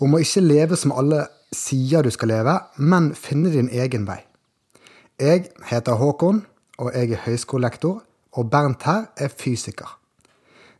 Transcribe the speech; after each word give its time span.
Om 0.00 0.16
å 0.16 0.22
ikke 0.22 0.42
leve 0.44 0.76
som 0.76 0.92
alle 0.92 1.26
sier 1.54 2.02
du 2.02 2.10
skal 2.10 2.32
leve, 2.32 2.54
men 2.78 3.12
finne 3.14 3.52
din 3.52 3.68
egen 3.70 4.06
vei. 4.08 4.20
Jeg 5.20 5.50
heter 5.70 5.98
Håkon, 6.00 6.42
og 6.82 6.90
jeg 6.94 7.12
er 7.14 7.22
høyskolelektor, 7.28 8.00
og 8.34 8.48
Bernt 8.50 8.82
her 8.88 9.06
er 9.16 9.30
fysiker. 9.30 9.92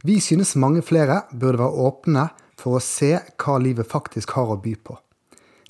Vi 0.04 0.18
synes 0.20 0.56
mange 0.60 0.82
flere 0.82 1.22
burde 1.30 1.62
være 1.62 1.84
åpne 1.86 2.28
for 2.60 2.78
å 2.78 2.82
se 2.82 3.12
hva 3.38 3.58
livet 3.62 3.88
faktisk 3.88 4.34
har 4.36 4.50
å 4.50 4.58
by 4.60 4.74
på. 4.84 4.98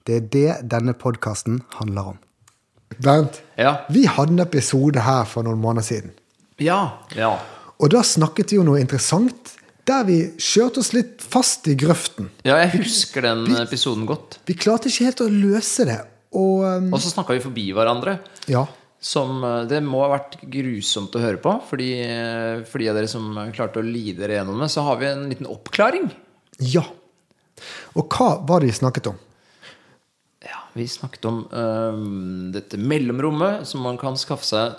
Det 0.05 0.17
er 0.17 0.25
det 0.33 0.71
denne 0.73 0.95
podkasten 0.97 1.61
handler 1.79 2.15
om. 2.15 2.19
Bernt, 3.03 3.43
Ja. 3.59 3.85
vi 3.91 4.07
hadde 4.07 4.33
en 4.33 4.41
episode 4.41 5.01
her 5.01 5.25
for 5.25 5.43
noen 5.43 5.61
måneder 5.61 5.83
siden. 5.83 6.13
Ja. 6.59 6.99
ja. 7.17 7.39
Og 7.81 7.91
da 7.91 8.03
snakket 8.03 8.53
vi 8.53 8.59
om 8.59 8.67
noe 8.67 8.81
interessant, 8.81 9.57
der 9.89 10.05
vi 10.09 10.17
kjørte 10.41 10.81
oss 10.81 10.93
litt 10.97 11.21
fast 11.21 11.67
i 11.69 11.75
grøften. 11.79 12.31
Ja, 12.47 12.57
jeg 12.63 12.81
husker 12.81 13.25
den 13.27 13.45
episoden 13.61 14.07
godt. 14.09 14.39
Vi 14.49 14.57
klarte 14.57 14.89
ikke 14.89 15.11
helt 15.11 15.21
å 15.25 15.29
løse 15.33 15.85
det. 15.89 15.99
Og 16.35 16.65
um, 16.65 16.89
Og 16.95 17.03
så 17.05 17.13
snakka 17.13 17.37
vi 17.37 17.45
forbi 17.45 17.69
hverandre. 17.77 18.19
ja. 18.51 18.65
Som 19.05 19.43
eh, 19.45 19.67
Det 19.69 19.83
må 19.85 19.99
ha 20.01 20.07
vært 20.15 20.39
grusomt 20.49 21.13
å 21.13 21.21
høre 21.21 21.37
på. 21.37 21.53
Fordi, 21.69 21.89
eh, 22.01 22.63
for 22.65 22.81
de 22.81 22.87
av 22.89 22.97
dere 22.97 23.11
som 23.13 23.27
klarte 23.53 23.83
å 23.83 23.85
lide 23.85 24.23
dere 24.23 24.39
gjennom 24.39 24.63
det, 24.65 24.71
så 24.73 24.81
har 24.87 24.97
vi 24.97 25.11
en 25.11 25.27
liten 25.29 25.45
oppklaring. 25.53 26.07
Ja. 26.65 26.87
Og 27.93 28.09
hva 28.17 28.31
var 28.49 28.65
det 28.65 28.71
vi 28.71 28.79
snakket 28.79 29.11
om? 29.13 29.19
Ja, 30.41 30.63
Vi 30.73 30.87
snakket 30.89 31.29
om 31.29 31.43
um, 31.53 32.49
dette 32.57 32.81
mellomrommet 32.81 33.69
som 33.69 33.85
man 33.85 34.01
kan 34.01 34.17
skaffe 34.17 34.49
seg 34.49 34.73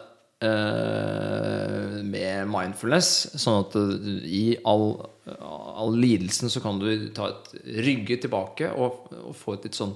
med 2.06 2.50
mindfulness. 2.52 3.10
Sånn 3.40 3.62
at 3.64 3.76
eh, 3.80 4.26
i 4.26 4.44
all, 4.68 4.94
all 5.42 5.96
lidelsen 6.00 6.52
så 6.52 6.62
kan 6.64 6.80
du 6.82 7.10
ta 7.16 7.30
et 7.32 7.50
rygge 7.86 8.20
tilbake 8.26 8.72
og, 8.74 9.10
og 9.22 9.36
få 9.38 9.58
et 9.58 9.70
litt 9.70 9.78
sånn 9.78 9.96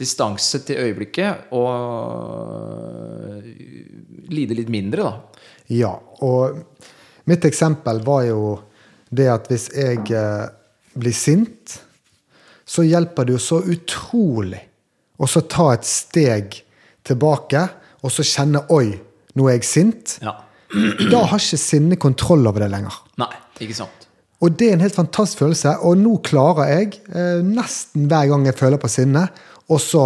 distanse 0.00 0.62
til 0.64 0.80
øyeblikket. 0.86 1.50
Og 1.56 1.68
lide 4.30 4.56
litt 4.58 4.72
mindre, 4.72 5.02
da. 5.04 5.12
Ja. 5.70 5.92
Og 6.24 6.60
mitt 7.30 7.44
eksempel 7.46 8.02
var 8.06 8.24
jo 8.28 8.58
det 9.10 9.28
at 9.30 9.50
hvis 9.50 9.68
jeg 9.74 10.06
eh, 10.14 10.46
blir 10.98 11.14
sint, 11.14 11.80
så 12.70 12.84
hjelper 12.86 13.26
det 13.26 13.34
jo 13.34 13.42
så 13.42 13.58
utrolig 13.66 14.62
å 15.20 15.26
ta 15.26 15.72
et 15.74 15.86
steg 15.86 16.60
tilbake 17.06 17.64
og 18.00 18.12
så 18.14 18.24
kjenne 18.24 18.62
Oi, 18.72 18.94
nå 19.40 19.48
er 19.48 19.58
jeg 19.58 19.68
sint. 19.68 20.18
Ja. 20.24 20.36
Da 21.10 21.24
har 21.26 21.40
ikke 21.40 21.58
sinnet 21.58 22.00
kontroll 22.02 22.46
over 22.46 22.62
det 22.62 22.70
lenger. 22.70 23.00
Nei, 23.20 23.32
ikke 23.58 23.80
sant. 23.80 24.06
Og 24.40 24.54
det 24.56 24.70
er 24.70 24.78
en 24.78 24.84
helt 24.84 24.96
fantastisk 24.96 25.42
følelse. 25.42 25.74
Og 25.84 25.98
nå 26.00 26.14
klarer 26.24 26.70
jeg, 26.70 27.00
eh, 27.12 27.40
nesten 27.44 28.06
hver 28.08 28.30
gang 28.30 28.46
jeg 28.46 28.56
føler 28.56 28.80
på 28.80 28.88
sinne, 28.88 29.26
også 29.68 30.04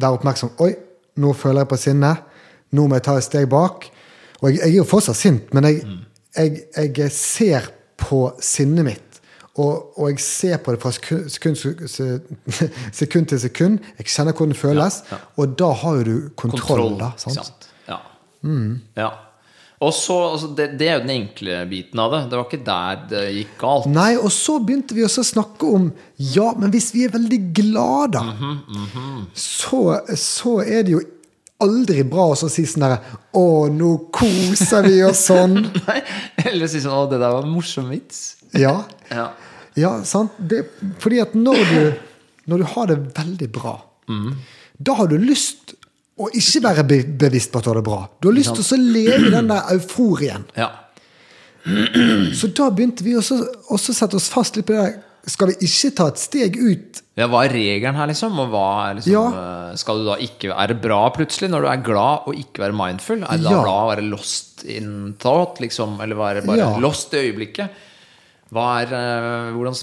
være 0.00 0.18
oppmerksom. 0.20 0.54
Oi, 0.64 0.72
nå 1.20 1.32
føler 1.36 1.64
jeg 1.64 1.72
på 1.72 1.80
sinne. 1.80 2.12
Nå 2.72 2.86
må 2.86 2.96
jeg 2.96 3.06
ta 3.08 3.16
et 3.18 3.26
steg 3.26 3.48
bak. 3.52 3.88
Og 4.40 4.50
jeg, 4.50 4.60
jeg 4.60 4.70
er 4.70 4.78
jo 4.78 4.88
fortsatt 4.88 5.18
sint, 5.18 5.52
men 5.56 5.68
jeg, 5.68 5.82
jeg, 6.36 6.64
jeg 6.96 7.12
ser 7.12 7.68
på 8.00 8.30
sinnet 8.40 8.86
mitt. 8.86 9.20
Og, 9.56 9.92
og 9.96 10.10
jeg 10.10 10.20
ser 10.20 10.58
på 10.60 10.74
det 10.74 10.80
fra 10.82 10.92
sekund, 10.92 11.30
sekund, 11.32 11.56
sekund 13.00 13.30
til 13.30 13.40
sekund. 13.40 13.78
Jeg 13.96 14.10
kjenner 14.12 14.36
hvordan 14.36 14.52
det 14.52 14.60
føles. 14.60 14.98
Ja, 15.08 15.16
ja. 15.16 15.22
Og 15.40 15.56
da 15.58 15.70
har 15.80 16.00
jo 16.00 16.04
du 16.04 16.28
kontroll. 16.36 16.98
da, 17.00 17.14
ikke 17.16 17.32
sant? 17.32 17.40
sant? 17.40 17.70
Ja. 18.96 19.02
ja. 19.02 19.12
Og 19.84 19.92
så, 19.92 20.14
altså, 20.32 20.48
det, 20.56 20.70
det 20.80 20.86
er 20.88 20.94
jo 20.96 21.02
den 21.04 21.12
enkle 21.18 21.58
biten 21.68 22.00
av 22.00 22.14
det. 22.14 22.20
Det 22.30 22.38
var 22.38 22.46
ikke 22.46 22.64
der 22.64 23.02
det 23.10 23.24
gikk 23.34 23.50
galt. 23.60 23.88
Nei, 23.92 24.14
og 24.16 24.30
så 24.32 24.56
begynte 24.64 24.96
vi 24.96 25.04
også 25.04 25.24
å 25.24 25.28
snakke 25.34 25.68
om 25.68 25.90
Ja, 26.16 26.48
men 26.56 26.72
hvis 26.72 26.94
vi 26.94 27.04
er 27.04 27.12
veldig 27.12 27.40
glade, 27.58 28.22
-hmm. 28.24 29.26
Så, 29.34 30.00
så 30.16 30.60
er 30.64 30.82
det 30.82 30.96
jo 30.96 31.02
aldri 31.60 32.04
bra 32.08 32.30
å 32.32 32.48
si 32.48 32.64
sånn 32.68 32.84
derre 32.86 32.98
Å, 33.32 33.68
nå 33.72 33.92
koser 34.12 34.88
vi 34.88 35.02
oss 35.04 35.26
sånn. 35.28 35.60
Nei, 35.88 36.00
Eller 36.44 36.66
si 36.66 36.80
sånn 36.80 36.96
Å, 36.96 37.04
det 37.10 37.20
der 37.20 37.36
var 37.36 37.44
en 37.44 37.52
morsom 37.52 37.90
vits. 37.92 38.36
Ja, 38.52 38.84
Ja. 39.10 39.30
ja 39.74 39.92
sant? 40.04 40.32
Det, 40.38 40.64
fordi 40.98 41.20
at 41.20 41.34
når 41.34 41.62
du, 41.72 41.92
når 42.46 42.58
du 42.58 42.64
har 42.64 42.86
det 42.86 42.98
veldig 43.12 43.52
bra, 43.52 43.76
mm. 44.08 44.32
da 44.78 44.94
har 44.94 45.12
du 45.12 45.18
lyst 45.18 45.75
å 46.18 46.30
ikke 46.32 46.62
være 46.64 46.84
be 46.88 46.98
bevisst 47.26 47.52
på 47.52 47.58
at 47.60 47.64
du 47.64 47.70
har 47.70 47.80
det 47.80 47.84
bra. 47.84 47.98
Du 48.20 48.28
har 48.30 48.34
lyst 48.38 48.54
til 48.56 48.64
å 48.78 48.82
leve 48.82 49.26
i 49.28 49.30
den 49.34 49.48
der 49.52 49.62
euforien. 49.74 50.44
ja. 50.56 50.70
Så 52.38 52.46
da 52.54 52.68
begynte 52.70 53.02
vi 53.02 53.16
også 53.18 53.40
å 53.74 53.78
sette 53.80 54.14
oss 54.14 54.28
fast 54.30 54.54
litt 54.56 54.68
på 54.68 54.76
det 54.76 54.84
der. 54.84 54.98
Skal 55.26 55.50
vi 55.50 55.56
ikke 55.66 55.88
ta 55.98 56.04
et 56.12 56.20
steg 56.22 56.54
ut 56.54 57.00
Ja, 57.18 57.26
Hva 57.26 57.40
er 57.42 57.50
regelen 57.56 57.96
her, 57.98 58.06
liksom? 58.06 58.36
Og 58.38 58.52
hva 58.52 58.66
er 58.90 58.94
liksom 59.00 59.10
Ja. 59.16 59.24
eh, 59.72 59.76
Skal 59.80 59.98
du 59.98 60.04
da 60.06 60.14
ikke 60.22 60.54
det 60.70 60.76
bra 60.84 61.00
plutselig 61.10 61.50
når 61.50 61.64
du 61.64 61.68
er 61.72 61.82
glad 61.82 62.28
og 62.30 62.34
ikke 62.38 62.62
være 62.62 62.76
mindful? 62.78 63.24
Er 63.24 63.36
det 63.40 63.42
da 63.48 63.50
Ja. 63.56 63.62
bra 63.64 63.74
å 63.82 63.90
være 63.90 64.04
lost 64.08 64.62
in 64.64 65.16
thought, 65.18 65.58
liksom? 65.58 65.98
Eller 66.00 66.14
være 66.14 66.46
bare 66.46 66.56
Ja. 66.58 66.78
lost 66.78 67.12
i 67.14 67.16
øyeblikket? 67.26 67.70
Er 68.54 68.92
eh, 68.94 69.48
hvordan, 69.56 69.74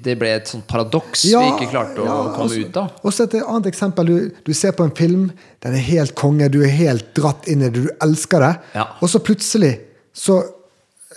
det, 0.00 0.14
ble 0.18 0.30
et 0.32 0.48
sånt 0.48 0.64
paradoks 0.66 1.26
vi 1.26 1.34
ikke 1.36 1.66
klarte 1.70 2.00
å 2.00 2.06
ja, 2.08 2.14
komme 2.32 2.46
også- 2.48 2.62
ut 2.70 2.76
av. 2.80 2.94
Også 3.04 3.26
et 3.26 3.34
annet 3.42 3.66
eksempel. 3.68 4.06
Du, 4.08 4.30
du 4.48 4.52
ser 4.56 4.72
på 4.72 4.86
en 4.86 4.94
film, 4.96 5.26
den 5.60 5.74
er 5.76 5.84
helt 5.84 6.14
konge, 6.16 6.48
du 6.48 6.62
er 6.64 6.72
helt 6.72 7.10
dratt 7.14 7.46
inn 7.52 7.60
i 7.60 7.68
det, 7.68 7.82
du 7.84 7.90
elsker 8.00 8.40
det. 8.40 8.54
Ja. 8.78 8.86
Og 9.04 9.12
så 9.12 9.20
plutselig 9.20 9.74
så 10.16 10.38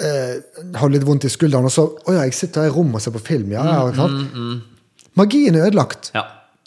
eh, 0.03 0.43
har 0.75 0.89
du 0.91 0.97
litt 0.97 1.07
vondt 1.07 1.29
i 1.29 1.31
skulderen, 1.31 1.65
og 1.69 1.71
så 1.73 1.87
Å 2.03 2.17
ja, 2.17 2.25
jeg 2.27 2.35
sitter 2.35 2.67
i 2.67 2.73
rommet 2.75 2.99
og 2.99 3.05
ser 3.07 3.15
på 3.15 3.23
film. 3.23 3.51
Ja, 3.55 3.63
ja, 3.63 3.87
Mm, 3.87 3.95
sant? 3.95 4.69
Magien 5.15 5.55
er 5.55 5.69
ødelagt. 5.69 6.11
Ja. 6.13 6.25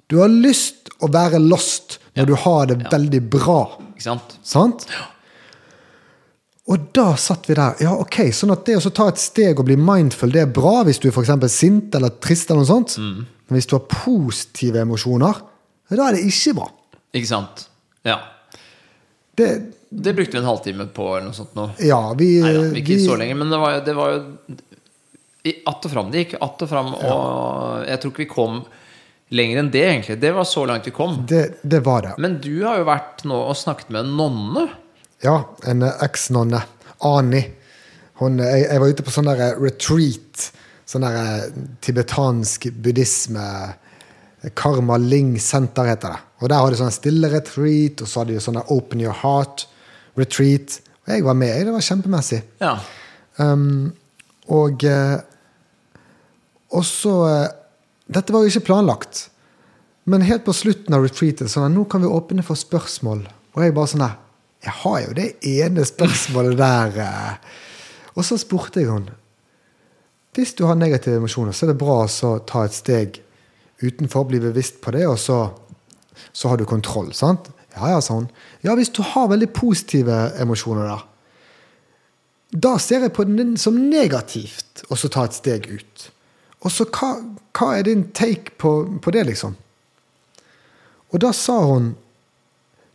Du 0.09 0.21
har 0.23 0.29
lyst 0.33 0.89
å 1.03 1.09
være 1.13 1.39
lost 1.43 1.99
når 2.17 2.27
du 2.31 2.35
har 2.47 2.67
det 2.73 2.79
veldig 2.89 3.21
bra. 3.29 3.61
Ikke 3.93 4.07
sant? 4.09 4.37
Sant? 4.47 4.87
Og 6.67 6.89
da 6.97 7.13
satt 7.21 7.47
vi 7.47 7.55
der. 7.55 7.77
Ja, 7.85 7.93
ok, 7.95 8.25
sånn 8.35 8.51
at 8.51 8.65
det 8.67 8.81
å 8.81 8.91
ta 8.91 9.07
et 9.13 9.21
steg 9.23 9.61
og 9.61 9.69
bli 9.69 9.77
mindful, 9.79 10.33
det 10.35 10.43
er 10.43 10.51
bra 10.51 10.81
hvis 10.87 10.99
du 10.99 11.07
er 11.09 11.15
for 11.15 11.49
sint 11.49 11.95
eller 11.95 12.17
trist, 12.19 12.51
eller 12.51 12.65
noe 12.65 12.71
sånt. 12.71 12.97
Mm. 12.99 13.21
Men 13.47 13.59
hvis 13.59 13.69
du 13.71 13.77
har 13.77 13.85
positive 13.87 14.83
emosjoner, 14.83 15.39
da 15.93 16.09
er 16.09 16.17
det 16.19 16.25
ikke 16.27 16.57
bra. 16.59 16.67
Ikke 17.15 17.31
sant? 17.31 17.69
Ja. 18.07 18.19
Det, 19.39 19.51
Det 19.91 20.15
brukte 20.17 20.35
vi 20.35 20.41
en 20.43 20.49
halvtime 20.49 20.89
på, 20.91 21.07
eller 21.15 21.29
noe 21.29 21.37
sånt 21.37 21.55
nå. 21.55 21.69
ja, 21.87 22.01
vi, 22.19 22.41
Nei 22.43 22.57
vi 22.75 22.83
ikke 22.83 22.97
vi 22.97 23.05
så 23.07 23.19
lenge, 23.21 23.37
men 23.39 23.53
det 23.53 23.61
var 23.63 23.79
det 23.87 23.95
var 23.95 24.17
jo 24.17 24.23
att 25.67 25.85
og 25.85 25.91
fram. 25.93 26.11
Det 26.11 26.25
gikk 26.25 26.35
att 26.41 26.63
og 26.63 26.69
fram, 26.69 26.89
og 26.95 27.87
jeg 27.87 28.01
tror 28.03 28.11
ikke 28.13 28.25
vi 28.25 28.33
kom 28.33 28.65
lenger 29.31 29.61
enn 29.61 29.71
det, 29.71 29.85
egentlig. 29.85 30.17
Det 30.21 30.33
var 30.35 30.45
så 30.45 30.65
langt 30.67 30.87
vi 30.87 30.95
kom. 30.95 31.21
det, 31.29 31.61
det 31.63 31.85
var 31.87 32.03
det. 32.03 32.17
Men 32.19 32.41
du 32.43 32.65
har 32.65 32.81
jo 32.81 32.89
vært 32.89 33.23
nå 33.25 33.39
og 33.39 33.55
snakket 33.59 33.93
med 33.95 34.03
en 34.03 34.17
nonne. 34.19 34.67
Ja, 35.27 35.41
en 35.67 35.83
eh, 35.83 36.03
eksnonne. 36.07 36.61
Ani. 37.07 37.43
Hun, 38.21 38.39
jeg, 38.41 38.63
jeg 38.69 38.81
var 38.83 38.93
ute 38.93 39.05
på 39.07 39.15
sånn 39.15 39.29
der 39.29 39.43
eh, 39.49 39.59
retreat. 39.59 40.49
Sånn 40.87 41.05
der 41.07 41.19
eh, 41.19 41.61
tibetansk 41.85 42.69
buddhisme. 42.85 43.47
Karma 44.55 44.99
Ling 45.03 45.35
Center 45.43 45.89
heter 45.89 46.15
det. 46.15 46.21
Og 46.39 46.51
Der 46.53 46.61
hadde 46.61 46.77
de 46.77 46.79
sånn 46.79 46.95
stille 46.95 47.31
retreat, 47.33 48.03
og 48.05 48.11
så 48.11 48.23
hadde 48.23 48.37
de 48.37 48.43
sånn 48.45 48.61
Open 48.63 49.03
Your 49.03 49.17
Heart 49.25 49.65
retreat. 50.21 50.77
Og 51.07 51.15
jeg 51.17 51.25
var 51.27 51.39
med. 51.41 51.55
Det 51.67 51.75
var 51.75 51.87
kjempemessig. 51.87 52.43
Ja. 52.63 52.77
Um, 53.41 53.95
og 54.47 54.85
Og 56.73 56.85
så 56.87 57.13
Dette 58.07 58.33
var 58.33 58.45
jo 58.45 58.53
ikke 58.53 58.69
planlagt. 58.69 59.27
Men 60.07 60.23
helt 60.23 60.45
på 60.47 60.55
slutten 60.55 60.95
av 60.95 61.03
retreatet 61.03 61.51
sånn 61.51 61.67
at 61.67 61.75
nå 61.75 61.83
kan 61.91 62.05
vi 62.05 62.13
åpne 62.13 62.45
for 62.47 62.55
spørsmål. 62.55 63.25
Og 63.57 63.65
jeg 63.65 63.75
bare 63.75 63.91
sånn 63.91 64.05
der 64.05 64.15
Jeg 64.67 64.75
har 64.83 64.99
jo 65.05 65.15
det 65.15 65.29
ene 65.47 65.85
spørsmålet 65.87 66.59
der. 66.59 66.99
eh. 67.05 67.37
Og 68.17 68.25
så 68.25 68.39
spurte 68.41 68.81
jeg 68.81 68.91
henne 68.91 69.15
Hvis 70.35 70.55
du 70.55 70.67
har 70.67 70.75
negative 70.75 71.17
emosjoner, 71.17 71.53
så 71.53 71.65
er 71.67 71.73
det 71.73 71.81
bra 71.81 72.03
å 72.05 72.39
ta 72.45 72.65
et 72.67 72.75
steg 72.75 73.23
utenfor, 73.81 74.27
bli 74.29 74.41
bevisst 74.41 74.83
på 74.85 74.93
det, 74.93 75.07
og 75.09 75.19
så, 75.19 75.39
så 76.33 76.49
har 76.49 76.57
du 76.61 76.65
kontroll. 76.65 77.13
sant? 77.15 77.49
Ja, 77.77 77.89
ja, 77.95 78.01
sa 78.01 78.15
hun. 78.15 78.29
Ja, 78.65 78.75
hvis 78.75 78.93
du 78.93 79.03
har 79.03 79.29
veldig 79.29 79.49
positive 79.53 80.33
emosjoner, 80.41 80.89
da. 80.93 80.99
Da 82.53 82.79
ser 82.79 83.05
jeg 83.05 83.13
på 83.17 83.25
den 83.25 83.57
som 83.57 83.77
negativt, 83.91 84.85
og 84.91 84.99
så 84.99 85.09
ta 85.09 85.25
et 85.25 85.37
steg 85.37 85.69
ut. 85.73 86.11
Og 86.65 86.73
så 86.73 86.85
hva, 86.85 87.15
hva 87.57 87.73
er 87.77 87.89
din 87.89 88.07
take 88.17 88.57
på, 88.61 88.73
på 89.03 89.13
det, 89.13 89.27
liksom? 89.29 89.57
Og 91.13 91.21
da 91.23 91.33
sa 91.37 91.59
hun 91.65 91.95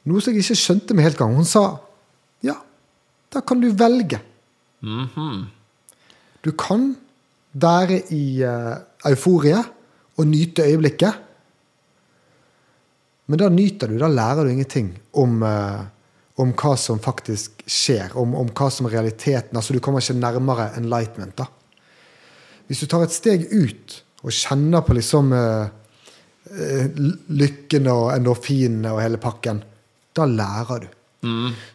noe 0.10 0.22
som 0.24 0.34
jeg 0.34 0.44
ikke 0.44 0.58
skjønte 0.58 0.98
med 0.98 1.06
helt 1.06 1.20
gang. 1.20 1.34
Hun 1.38 1.48
sa 1.48 1.66
ja, 2.46 2.56
da 3.32 3.42
kan 3.46 3.62
du 3.62 3.70
velge. 3.78 4.22
Mhm. 4.82 5.48
Du 6.42 6.52
kan 6.58 6.96
være 7.54 8.00
i 8.16 8.42
uh, 8.42 8.80
euforie 9.06 9.60
og 10.18 10.28
nyte 10.28 10.66
øyeblikket. 10.66 11.14
Men 13.28 13.40
da 13.40 13.50
nyter 13.54 13.92
du, 13.92 14.00
da 14.02 14.10
lærer 14.10 14.44
du 14.44 14.52
ingenting 14.52 14.90
om, 15.14 15.44
uh, 15.46 15.84
om 16.42 16.54
hva 16.58 16.74
som 16.80 17.00
faktisk 17.00 17.62
skjer, 17.70 18.16
om, 18.18 18.34
om 18.36 18.50
hva 18.50 18.72
som 18.74 18.90
er 18.90 18.98
realiteten. 18.98 19.56
Altså, 19.56 19.76
du 19.76 19.80
kommer 19.80 20.02
ikke 20.02 20.18
nærmere 20.18 20.72
enlightenment. 20.80 21.38
da. 21.38 21.46
Hvis 22.68 22.82
du 22.82 22.90
tar 22.90 23.06
et 23.06 23.14
steg 23.14 23.46
ut 23.52 24.02
og 24.24 24.34
kjenner 24.34 24.82
på 24.82 24.98
liksom 24.98 25.32
uh, 25.36 25.70
lykken 27.30 27.88
og 27.92 28.16
endorfinene 28.16 28.96
og 28.96 29.04
hele 29.04 29.22
pakken, 29.22 29.62
da 30.18 30.28
lærer 30.28 30.86
du. 30.86 30.90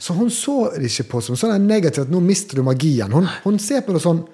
Så 0.02 0.16
hun 0.16 0.30
så 0.34 0.56
det 0.74 0.88
ikke 0.90 1.06
på 1.12 1.20
som 1.22 1.38
sånn 1.38 1.68
negativt 1.68 2.08
at 2.08 2.12
nå 2.12 2.18
mister 2.24 2.58
du 2.58 2.64
magien. 2.66 3.12
Hun, 3.14 3.28
hun 3.44 3.60
ser 3.62 3.84
på 3.86 3.94
det 3.94 4.02
sånn 4.02 4.24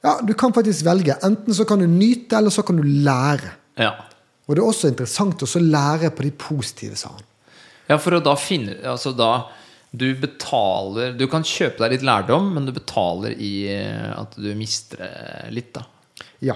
ja, 0.00 0.14
du 0.24 0.32
kan 0.34 0.52
faktisk 0.56 0.86
velge. 0.86 1.12
Enten 1.26 1.54
så 1.54 1.66
kan 1.68 1.82
du 1.82 1.84
nyte, 1.84 2.38
eller 2.38 2.52
så 2.54 2.64
kan 2.64 2.78
du 2.80 2.86
lære. 3.04 3.50
Ja. 3.76 3.92
Og 4.48 4.56
det 4.56 4.62
er 4.62 4.68
også 4.70 4.88
interessant 4.88 5.44
å 5.44 5.60
lære 5.60 6.08
på 6.16 6.24
de 6.24 6.32
positive, 6.40 6.96
sa 6.96 7.12
han. 7.12 7.26
Ja, 7.90 7.98
for 7.98 8.14
å 8.14 8.20
da 8.22 8.36
finne 8.38 8.76
Altså 8.86 9.10
da 9.18 9.48
du 9.90 10.12
betaler 10.14 11.16
Du 11.18 11.24
kan 11.26 11.42
kjøpe 11.42 11.82
deg 11.82 11.96
litt 11.96 12.04
lærdom, 12.06 12.52
men 12.54 12.68
du 12.68 12.70
betaler 12.76 13.34
i 13.34 13.66
eh, 13.72 14.12
at 14.14 14.36
du 14.38 14.46
mister 14.54 15.02
det 15.02 15.54
litt, 15.56 15.72
da. 15.74 15.82
Ja. 16.46 16.54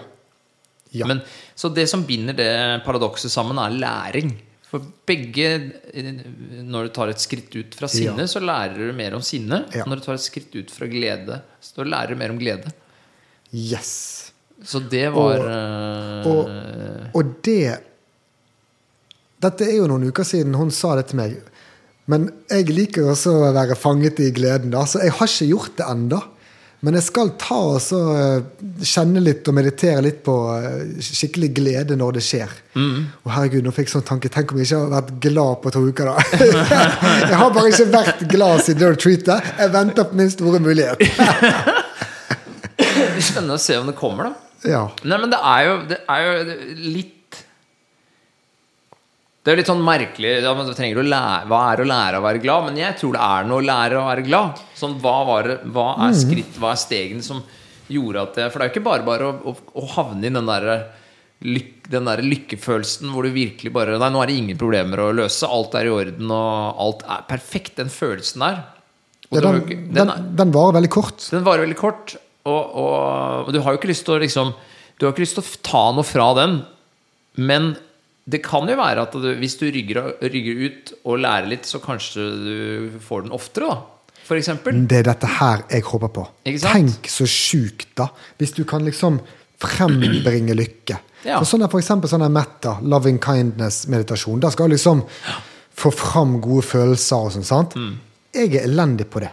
Ja. 0.94 1.08
Men, 1.10 1.24
så 1.58 1.72
det 1.74 1.88
som 1.90 2.04
binder 2.06 2.36
det 2.38 2.50
paradokset 2.86 3.32
sammen, 3.34 3.58
er 3.58 3.74
læring. 3.74 4.30
For 4.74 4.82
begge 5.06 5.48
Når 6.66 6.88
du 6.88 6.94
tar 6.96 7.12
et 7.12 7.22
skritt 7.22 7.52
ut 7.54 7.74
fra 7.78 7.86
sinne, 7.86 8.24
Ja. 8.24 8.26
så 8.26 8.40
lærer 8.42 8.88
du 8.90 8.92
mer 8.98 9.14
om 9.14 9.22
sinne. 9.22 9.60
Ja. 9.70 9.84
Når 9.86 10.00
du 10.00 10.04
tar 10.08 10.14
et 10.18 10.24
skritt 10.24 10.54
ut 10.58 10.70
fra 10.74 10.88
glede, 10.90 11.36
så 11.62 11.84
lærer 11.86 12.08
du 12.10 12.16
mer 12.18 12.30
om 12.34 12.38
glede. 12.40 12.72
Yes. 13.54 14.32
Så 14.64 14.80
det 14.90 15.12
var 15.14 15.38
Og- 15.38 15.46
eh, 15.46 16.26
og- 16.26 17.14
Og 17.14 17.42
det 17.42 17.78
Dette 19.40 19.60
er 19.68 19.76
jo 19.76 19.86
noen 19.86 20.08
uker 20.08 20.24
siden 20.24 20.54
hun 20.56 20.70
sa 20.70 20.96
det 20.96 21.08
til 21.08 21.16
meg. 21.16 21.36
Men 22.08 22.30
jeg 22.50 22.66
liker 22.70 23.02
også 23.12 23.30
å 23.30 23.52
være 23.52 23.76
fanget 23.76 24.18
i 24.20 24.30
gleden. 24.30 24.70
da, 24.70 24.84
Så 24.84 25.00
jeg 25.02 25.12
har 25.12 25.26
ikke 25.26 25.48
gjort 25.50 25.76
det 25.76 25.86
ennå. 25.86 26.22
Men 26.84 26.98
jeg 26.98 27.06
skal 27.06 27.30
ta 27.40 27.56
og 27.72 27.78
så 27.80 27.98
eh, 28.12 28.66
kjenne 28.84 29.22
litt 29.24 29.46
og 29.48 29.56
meditere 29.56 30.02
litt 30.04 30.20
på 30.26 30.34
eh, 30.52 31.00
skikkelig 31.00 31.50
glede 31.56 31.96
når 31.96 32.18
det 32.18 32.24
skjer. 32.26 32.52
Og 32.76 33.30
herregud, 33.32 33.64
nå 33.64 33.72
fikk 33.72 33.88
jeg 33.88 33.94
sånn 33.94 34.06
tanke. 34.08 34.30
Tenk 34.32 34.52
om 34.52 34.60
jeg 34.60 34.68
ikke 34.68 34.80
har 34.82 34.92
vært 34.92 35.12
glad 35.24 35.60
på 35.64 35.72
to 35.72 35.84
uker, 35.88 36.10
da. 36.10 36.42
jeg 37.30 37.40
har 37.40 37.54
bare 37.56 37.72
ikke 37.72 37.88
vært 37.94 38.24
glad 38.30 38.64
siden 38.66 38.82
det 38.82 38.92
retreatet. 38.96 39.52
Jeg 39.62 39.74
venter 39.78 40.08
på 40.10 40.20
min 40.20 40.32
store 40.34 40.60
mulighet. 40.64 41.04
Spennende 43.30 43.56
å 43.56 43.62
se 43.62 43.78
om 43.80 43.88
det 43.88 43.96
kommer, 43.96 44.28
da. 44.28 44.44
Ja. 44.64 44.84
Nei, 45.04 45.20
men 45.20 45.32
det 45.32 45.40
er 45.40 45.68
jo, 45.68 45.76
det 45.88 46.00
er 46.10 46.24
jo 46.24 46.56
litt 46.84 47.12
Det 49.44 49.52
er 49.52 49.58
litt 49.60 49.68
sånn 49.68 49.82
merkelig 49.84 50.30
ja, 50.40 50.52
lære, 50.56 51.46
Hva 51.50 51.58
er 51.74 51.82
å 51.82 51.84
lære 51.88 52.16
å 52.20 52.24
være 52.24 52.40
glad? 52.40 52.64
Men 52.70 52.78
jeg 52.80 52.96
tror 52.96 53.12
det 53.12 53.20
er 53.26 53.44
noe 53.48 53.60
å 53.60 53.66
lære 53.68 53.98
å 54.00 54.06
være 54.06 54.24
glad. 54.24 54.60
Sånn, 54.78 54.94
hva, 55.02 55.18
var, 55.28 55.48
hva 55.74 55.88
er 56.06 56.14
skritt, 56.16 56.56
hva 56.62 56.70
er 56.72 56.80
stegene 56.80 57.22
som 57.26 57.42
gjorde 57.92 58.22
at 58.22 58.38
det 58.38 58.46
For 58.52 58.58
det 58.62 58.64
er 58.64 58.70
jo 58.70 58.74
ikke 58.78 58.86
bare 58.88 59.04
bare 59.04 59.26
å, 59.28 59.52
å, 59.52 59.56
å 59.82 59.86
havne 59.98 60.30
i 60.30 60.32
den 60.32 60.48
derre 60.48 60.78
den 61.44 62.06
der 62.08 62.22
lykkefølelsen 62.24 63.10
hvor 63.12 63.26
du 63.26 63.34
virkelig 63.34 63.68
bare 63.74 63.98
Nei, 64.00 64.08
nå 64.14 64.22
er 64.22 64.30
det 64.30 64.36
ingen 64.40 64.56
problemer 64.56 65.02
å 65.02 65.10
løse. 65.12 65.44
Alt 65.44 65.74
er 65.76 65.90
i 65.90 65.92
orden, 65.92 66.30
og 66.32 66.78
alt 66.80 67.02
er 67.04 67.26
perfekt. 67.28 67.74
Den 67.76 67.90
følelsen 67.92 68.40
der. 68.46 68.62
Ja, 69.28 69.42
den, 69.44 69.58
ikke- 69.60 69.76
den, 69.76 69.92
den 69.98 70.12
er- 70.14 70.22
den 70.40 70.52
varer 70.54 70.78
veldig 70.78 70.90
kort. 70.94 71.20
den 71.34 71.44
varer 71.44 71.66
veldig 71.66 71.76
kort, 71.76 72.14
og, 72.48 72.62
og, 72.80 73.48
og 73.48 73.52
du 73.52 73.60
har 73.60 73.74
jo 73.74 73.78
ikke 73.82 73.90
lyst 73.92 74.06
til 74.08 74.14
å 74.16 74.22
liksom 74.22 74.54
Du 74.96 75.04
har 75.04 75.12
ikke 75.12 75.24
lyst 75.26 75.34
til 75.36 75.44
å 75.44 75.60
ta 75.66 75.84
noe 75.92 76.04
fra 76.06 76.30
den, 76.38 76.62
men 77.36 77.74
det 78.24 78.40
kan 78.44 78.68
jo 78.68 78.76
være 78.78 79.02
at 79.04 79.16
du, 79.20 79.26
hvis 79.36 79.58
du 79.60 79.66
rygger, 79.68 80.14
rygger 80.22 80.62
ut 80.64 80.92
og 81.04 81.18
lærer 81.20 81.50
litt, 81.50 81.66
så 81.68 81.80
kanskje 81.82 82.24
du 82.44 82.94
får 83.04 83.26
den 83.26 83.34
oftere, 83.36 83.68
da. 83.68 83.82
For 84.24 84.40
eksempel. 84.40 84.78
Det 84.88 85.02
er 85.02 85.08
dette 85.10 85.28
her 85.36 85.66
jeg 85.68 85.84
håper 85.84 86.12
på. 86.16 86.22
Tenk 86.46 87.10
så 87.12 87.26
sjukt, 87.28 87.90
da. 88.00 88.06
Hvis 88.40 88.54
du 88.56 88.62
kan 88.68 88.86
liksom 88.86 89.18
frembringe 89.60 90.56
lykke. 90.56 90.96
Ja. 91.24 91.38
For, 91.40 91.48
sånn 91.48 91.64
er 91.64 91.72
for 91.72 91.80
eksempel 91.80 92.08
sånn 92.08 92.24
metta, 92.32 92.78
loving 92.84 93.20
kindness-meditasjon. 93.22 94.40
Da 94.40 94.50
skal 94.52 94.72
du 94.72 94.78
liksom 94.78 95.04
få 95.74 95.92
fram 95.92 96.38
gode 96.44 96.64
følelser 96.64 97.28
og 97.28 97.36
sånn. 97.36 97.46
sant? 97.48 97.76
Mm. 97.76 97.94
Jeg 98.34 98.54
er 98.56 98.68
elendig 98.68 99.08
på 99.12 99.22
det. 99.24 99.30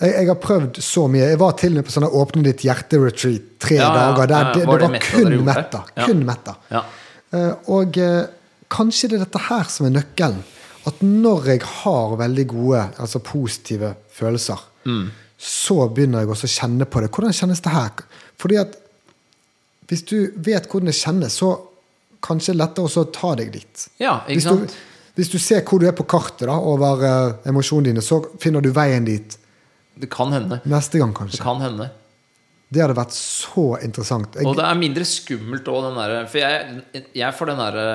Jeg, 0.00 0.10
jeg 0.16 0.28
har 0.32 0.40
prøvd 0.42 0.80
så 0.82 1.06
mye. 1.10 1.28
Jeg 1.34 1.40
var 1.44 1.54
til 1.60 1.74
og 1.74 1.80
med 1.82 1.86
på 1.88 1.94
sånn 1.94 2.08
Åpne 2.08 2.48
ditt 2.48 2.64
hjerte-retreat 2.66 3.48
tre 3.62 3.78
Ja, 3.78 3.92
dager. 3.94 4.28
Der, 4.32 4.50
det, 4.50 4.60
det, 4.64 4.68
var 4.68 4.80
det 4.82 4.88
var 4.88 4.94
Metta 4.96 5.10
kun 5.12 5.28
dere 5.28 5.38
gjorde? 5.38 5.82
Ja. 5.94 6.06
Kun 6.08 6.24
metta. 6.28 6.56
Ja. 6.72 6.84
Eh, 7.34 7.52
og 7.74 7.98
eh, 7.98 8.26
kanskje 8.70 9.10
det 9.10 9.18
er 9.20 9.24
dette 9.26 9.42
her 9.48 9.68
som 9.72 9.88
er 9.88 9.94
nøkkelen. 9.98 10.40
At 10.86 11.00
når 11.02 11.46
jeg 11.54 11.62
har 11.80 12.16
veldig 12.20 12.46
gode, 12.54 12.86
altså 13.00 13.20
positive 13.24 13.94
følelser, 14.12 14.60
Mm. 14.84 15.06
så 15.40 15.88
begynner 15.88 16.20
jeg 16.20 16.28
også 16.28 16.44
å 16.44 16.54
kjenne 16.60 16.84
på 16.84 17.00
det. 17.00 17.08
Hvordan 17.10 17.32
kjennes 17.32 17.62
det 17.64 17.70
her? 17.72 18.02
Fordi 18.36 18.56
at 18.60 18.74
hvis 19.88 20.02
du 20.10 20.18
vet 20.36 20.66
hvordan 20.68 20.90
det 20.90 20.94
kjennes, 20.98 21.32
så 21.40 21.54
kanskje 22.24 22.52
det 22.52 22.56
er 22.58 22.60
lettere 22.66 22.84
også 22.90 23.04
å 23.06 23.12
ta 23.12 23.30
deg 23.40 23.50
dit. 23.52 23.86
Ja, 24.00 24.18
ikke 24.28 24.34
Hvis 24.36 24.44
du, 24.44 24.50
sant? 24.50 24.74
hvis 25.16 25.30
du 25.32 25.38
ser 25.40 25.64
hvor 25.64 25.80
du 25.80 25.86
er 25.88 25.96
på 25.96 26.04
kartet 26.08 26.44
da, 26.48 26.58
over 26.60 27.00
uh, 27.04 27.32
emosjonene 27.48 27.94
dine, 27.94 28.04
så 28.04 28.20
finner 28.40 28.60
du 28.64 28.70
veien 28.76 29.04
dit 29.08 29.38
Det 29.96 30.10
kan 30.12 30.32
hende. 30.36 30.60
neste 30.68 30.98
gang, 31.00 31.12
kanskje. 31.16 31.38
Det 31.38 31.44
kan 31.44 31.60
hende. 31.64 31.88
Det 32.72 32.80
hadde 32.82 32.96
vært 32.96 33.14
så 33.14 33.66
interessant. 33.84 34.34
Jeg, 34.34 34.46
Og 34.48 34.56
det 34.58 34.64
er 34.66 34.80
mindre 34.80 35.04
skummelt 35.06 35.68
òg, 35.70 35.84
den 35.88 36.00
derre 36.00 36.24
For 36.26 36.40
jeg, 36.40 37.04
jeg 37.14 37.36
får 37.38 37.52
den 37.52 37.60
derre 37.62 37.86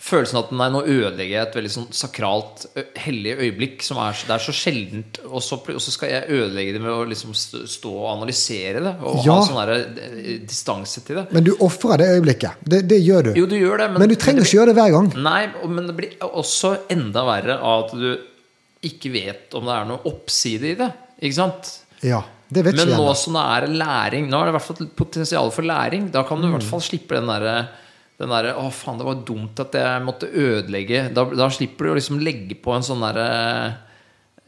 Følelsen 0.00 0.38
at 0.40 0.52
nei, 0.56 0.66
nå 0.72 0.80
ødelegger 0.88 1.34
jeg 1.34 1.44
et 1.44 1.56
veldig 1.58 1.70
sånn 1.74 1.88
sakralt, 1.92 2.62
hellig 3.02 3.34
øyeblikk 3.36 3.82
som 3.84 3.98
er, 4.00 4.16
det 4.16 4.32
er 4.32 4.40
så 4.42 4.54
sjeldent, 4.56 5.18
og 5.28 5.42
så, 5.44 5.58
og 5.60 5.82
så 5.84 5.92
skal 5.92 6.08
jeg 6.14 6.38
ødelegge 6.38 6.72
det 6.72 6.80
med 6.80 6.94
å 6.94 7.02
liksom 7.10 7.34
stå 7.36 7.92
og 7.92 8.06
analysere 8.14 8.80
det. 8.80 8.94
Og 9.04 9.20
Ja. 9.26 9.36
ha 9.36 9.44
sånn 9.44 9.74
eh, 9.74 10.30
distanse 10.40 11.04
til 11.04 11.20
det. 11.20 11.26
men 11.36 11.44
du 11.44 11.52
ofrer 11.60 12.00
det 12.00 12.08
øyeblikket. 12.16 12.64
Det, 12.64 12.80
det 12.88 13.02
gjør 13.04 13.28
du. 13.28 13.30
Jo, 13.42 13.44
du 13.44 13.58
gjør 13.58 13.84
det, 13.84 13.90
men, 13.92 14.00
men 14.00 14.08
du 14.08 14.16
trenger 14.16 14.48
ikke 14.48 14.56
gjøre 14.56 14.72
det 14.72 14.78
hver 14.80 14.96
gang. 14.96 15.12
Nei, 15.28 15.42
men 15.68 15.92
det 15.92 15.96
blir 16.00 16.16
også 16.30 16.72
enda 16.96 17.26
verre 17.28 17.60
av 17.60 17.84
at 17.84 17.94
du 18.00 18.10
ikke 18.88 19.12
vet 19.12 19.52
om 19.60 19.68
det 19.68 19.76
er 19.76 19.88
noe 19.92 20.00
oppside 20.08 20.72
i 20.72 20.78
det. 20.80 20.88
Ikke 21.20 21.36
sant? 21.36 21.70
Ja, 22.02 22.22
det 22.48 22.64
vet 22.64 22.74
Men 22.78 22.88
ikke 22.88 22.96
nå 22.98 23.12
som 23.20 23.36
det 23.36 23.42
er 23.44 23.66
læring 23.76 24.28
Nå 24.30 24.38
er 24.40 24.48
det 24.48 24.52
i 24.54 24.56
hvert 24.56 24.66
fall 24.70 24.86
potensial 24.96 25.50
for 25.54 25.62
læring. 25.68 26.08
Da 26.10 26.22
kan 26.26 26.40
du 26.40 26.48
i 26.48 26.52
hvert 26.54 26.64
fall 26.66 26.80
slippe 26.82 27.14
den 27.18 27.28
derre 27.30 27.68
den 28.20 28.28
der, 28.32 28.50
Å, 28.60 28.66
faen, 28.72 28.98
det 29.00 29.06
var 29.06 29.20
dumt 29.24 29.60
at 29.62 29.76
jeg 29.78 30.02
måtte 30.04 30.28
ødelegge 30.28 31.06
Da, 31.16 31.24
da 31.24 31.46
slipper 31.52 31.86
du 31.88 31.92
å 31.92 31.96
liksom 31.96 32.18
legge 32.20 32.56
på 32.60 32.74
en 32.76 32.84
sånn 32.84 33.00
derre 33.04 33.28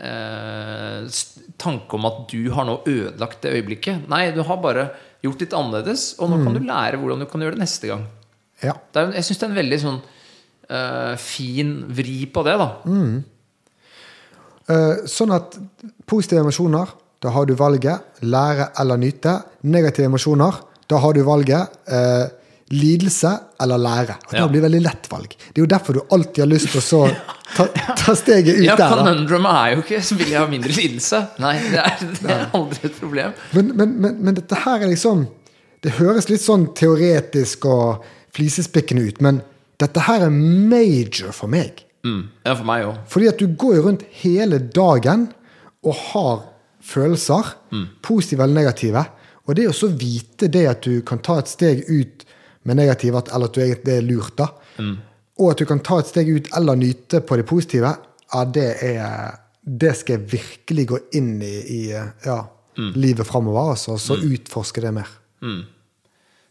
eh, 0.02 1.06
tanke 1.62 1.96
om 1.98 2.08
at 2.08 2.24
du 2.32 2.50
har 2.52 2.66
nå 2.68 2.78
ødelagt 2.88 3.44
det 3.44 3.52
øyeblikket. 3.56 4.08
Nei, 4.10 4.24
du 4.34 4.42
har 4.46 4.58
bare 4.62 4.88
gjort 5.22 5.40
litt 5.44 5.54
annerledes, 5.54 6.08
og 6.18 6.30
nå 6.32 6.40
Mm. 6.40 6.44
kan 6.44 6.54
du 6.56 6.60
lære 6.66 6.98
hvordan 6.98 7.20
du 7.22 7.26
kan 7.30 7.40
gjøre 7.40 7.54
det 7.56 7.62
neste 7.62 7.86
gang. 7.88 8.06
Ja. 8.62 8.72
Det 8.92 8.96
er, 9.02 9.12
jeg 9.12 9.24
syns 9.28 9.38
det 9.38 9.46
er 9.46 9.52
en 9.52 9.60
veldig 9.62 9.80
sånn 9.80 10.00
eh, 10.70 11.16
fin 11.16 11.72
vri 11.88 12.26
på 12.26 12.42
det, 12.44 12.56
da. 12.58 12.68
Mm. 12.86 13.24
Eh, 14.70 15.06
sånn 15.10 15.32
at 15.34 15.56
positive 16.06 16.42
emosjoner, 16.44 16.92
da 17.22 17.30
har 17.34 17.46
du 17.46 17.54
valget 17.58 18.22
lære 18.26 18.70
eller 18.82 18.98
nyte. 18.98 19.36
Negative 19.70 20.06
emosjoner, 20.10 20.60
da 20.90 20.98
har 21.02 21.14
du 21.14 21.22
valget 21.26 21.76
eh, 21.86 22.24
lidelse 22.72 23.30
eller 23.62 23.78
lære. 23.78 24.16
Og 24.28 24.34
Ja. 24.34 24.42
Det 24.46 24.50
blir 24.54 24.64
veldig 24.64 24.82
lett 24.82 25.08
valg. 25.10 25.28
Det 25.28 25.60
er 25.60 25.64
jo 25.64 25.70
derfor 25.70 25.92
du 25.94 26.00
alltid 26.10 26.42
har 26.44 26.50
lyst 26.50 26.70
til 26.72 26.80
å 26.80 26.84
så 26.86 27.02
ta, 27.56 27.66
ta 27.98 28.14
steget 28.16 28.56
ut 28.58 28.64
Ja, 28.64 28.76
der. 28.76 28.88
Ja, 28.88 28.96
Conundrum 28.96 29.46
er 29.46 29.74
jo 29.74 29.82
ikke 29.84 30.00
så 30.02 30.16
vil 30.16 30.32
jeg 30.32 30.40
ha 30.40 30.46
mindre 30.50 30.72
lidelse. 30.72 31.20
Nei, 31.42 31.54
det 31.70 31.82
er, 31.82 32.02
det 32.22 32.30
er 32.32 32.44
aldri 32.56 32.88
et 32.88 32.98
problem. 32.98 33.34
Men, 33.52 33.72
men, 33.76 33.94
men, 34.00 34.18
men 34.24 34.38
dette 34.40 34.62
her 34.64 34.80
er 34.80 34.92
liksom 34.94 35.26
Det 35.82 35.96
høres 35.98 36.28
litt 36.30 36.42
sånn 36.44 36.68
teoretisk 36.78 37.64
og 37.66 38.04
flisespikkende 38.32 39.02
ut, 39.02 39.16
men 39.20 39.40
dette 39.82 40.04
her 40.06 40.22
er 40.28 40.30
major 40.30 41.32
for 41.34 41.50
meg. 41.50 41.82
Mm. 42.02 42.22
Ja, 42.44 42.54
for 42.54 42.66
meg 42.66 42.86
òg. 42.88 42.96
Fordi 43.10 43.28
at 43.30 43.38
du 43.38 43.46
går 43.58 43.76
jo 43.76 43.82
rundt 43.86 44.06
hele 44.22 44.58
dagen 44.74 45.28
og 45.86 45.94
har 46.12 46.40
følelser, 46.82 47.52
positive 48.02 48.42
eller 48.42 48.58
negative. 48.58 49.04
Og 49.46 49.56
det 49.58 49.68
å 49.70 49.74
så 49.74 49.88
vite 49.90 50.48
det 50.50 50.64
at 50.70 50.82
du 50.86 51.02
kan 51.06 51.22
ta 51.22 51.38
et 51.38 51.50
steg 51.50 51.84
ut 51.88 52.24
med 52.66 52.78
negative, 52.78 53.22
eller 53.34 53.50
at 53.50 53.54
du 53.54 53.60
egentlig 53.62 53.94
er 53.96 54.06
lurt, 54.06 54.34
da, 54.38 54.48
og 55.38 55.50
at 55.50 55.58
du 55.58 55.66
kan 55.66 55.80
ta 55.82 55.98
et 55.98 56.10
steg 56.10 56.28
ut 56.30 56.50
eller 56.56 56.78
nyte 56.78 57.20
på 57.26 57.38
det 57.38 57.46
positive, 57.46 57.94
ja, 58.32 58.44
det 58.44 58.68
er 58.82 59.38
Det 59.62 59.92
skal 59.94 60.16
jeg 60.16 60.32
virkelig 60.32 60.84
gå 60.90 60.98
inn 61.14 61.36
i, 61.38 61.54
i 61.70 61.82
ja, 62.26 62.38
livet 62.98 63.26
framover, 63.26 63.76
altså, 63.76 63.94
så 63.94 64.16
utforske 64.18 64.82
det 64.82 64.90
mer. 64.96 65.06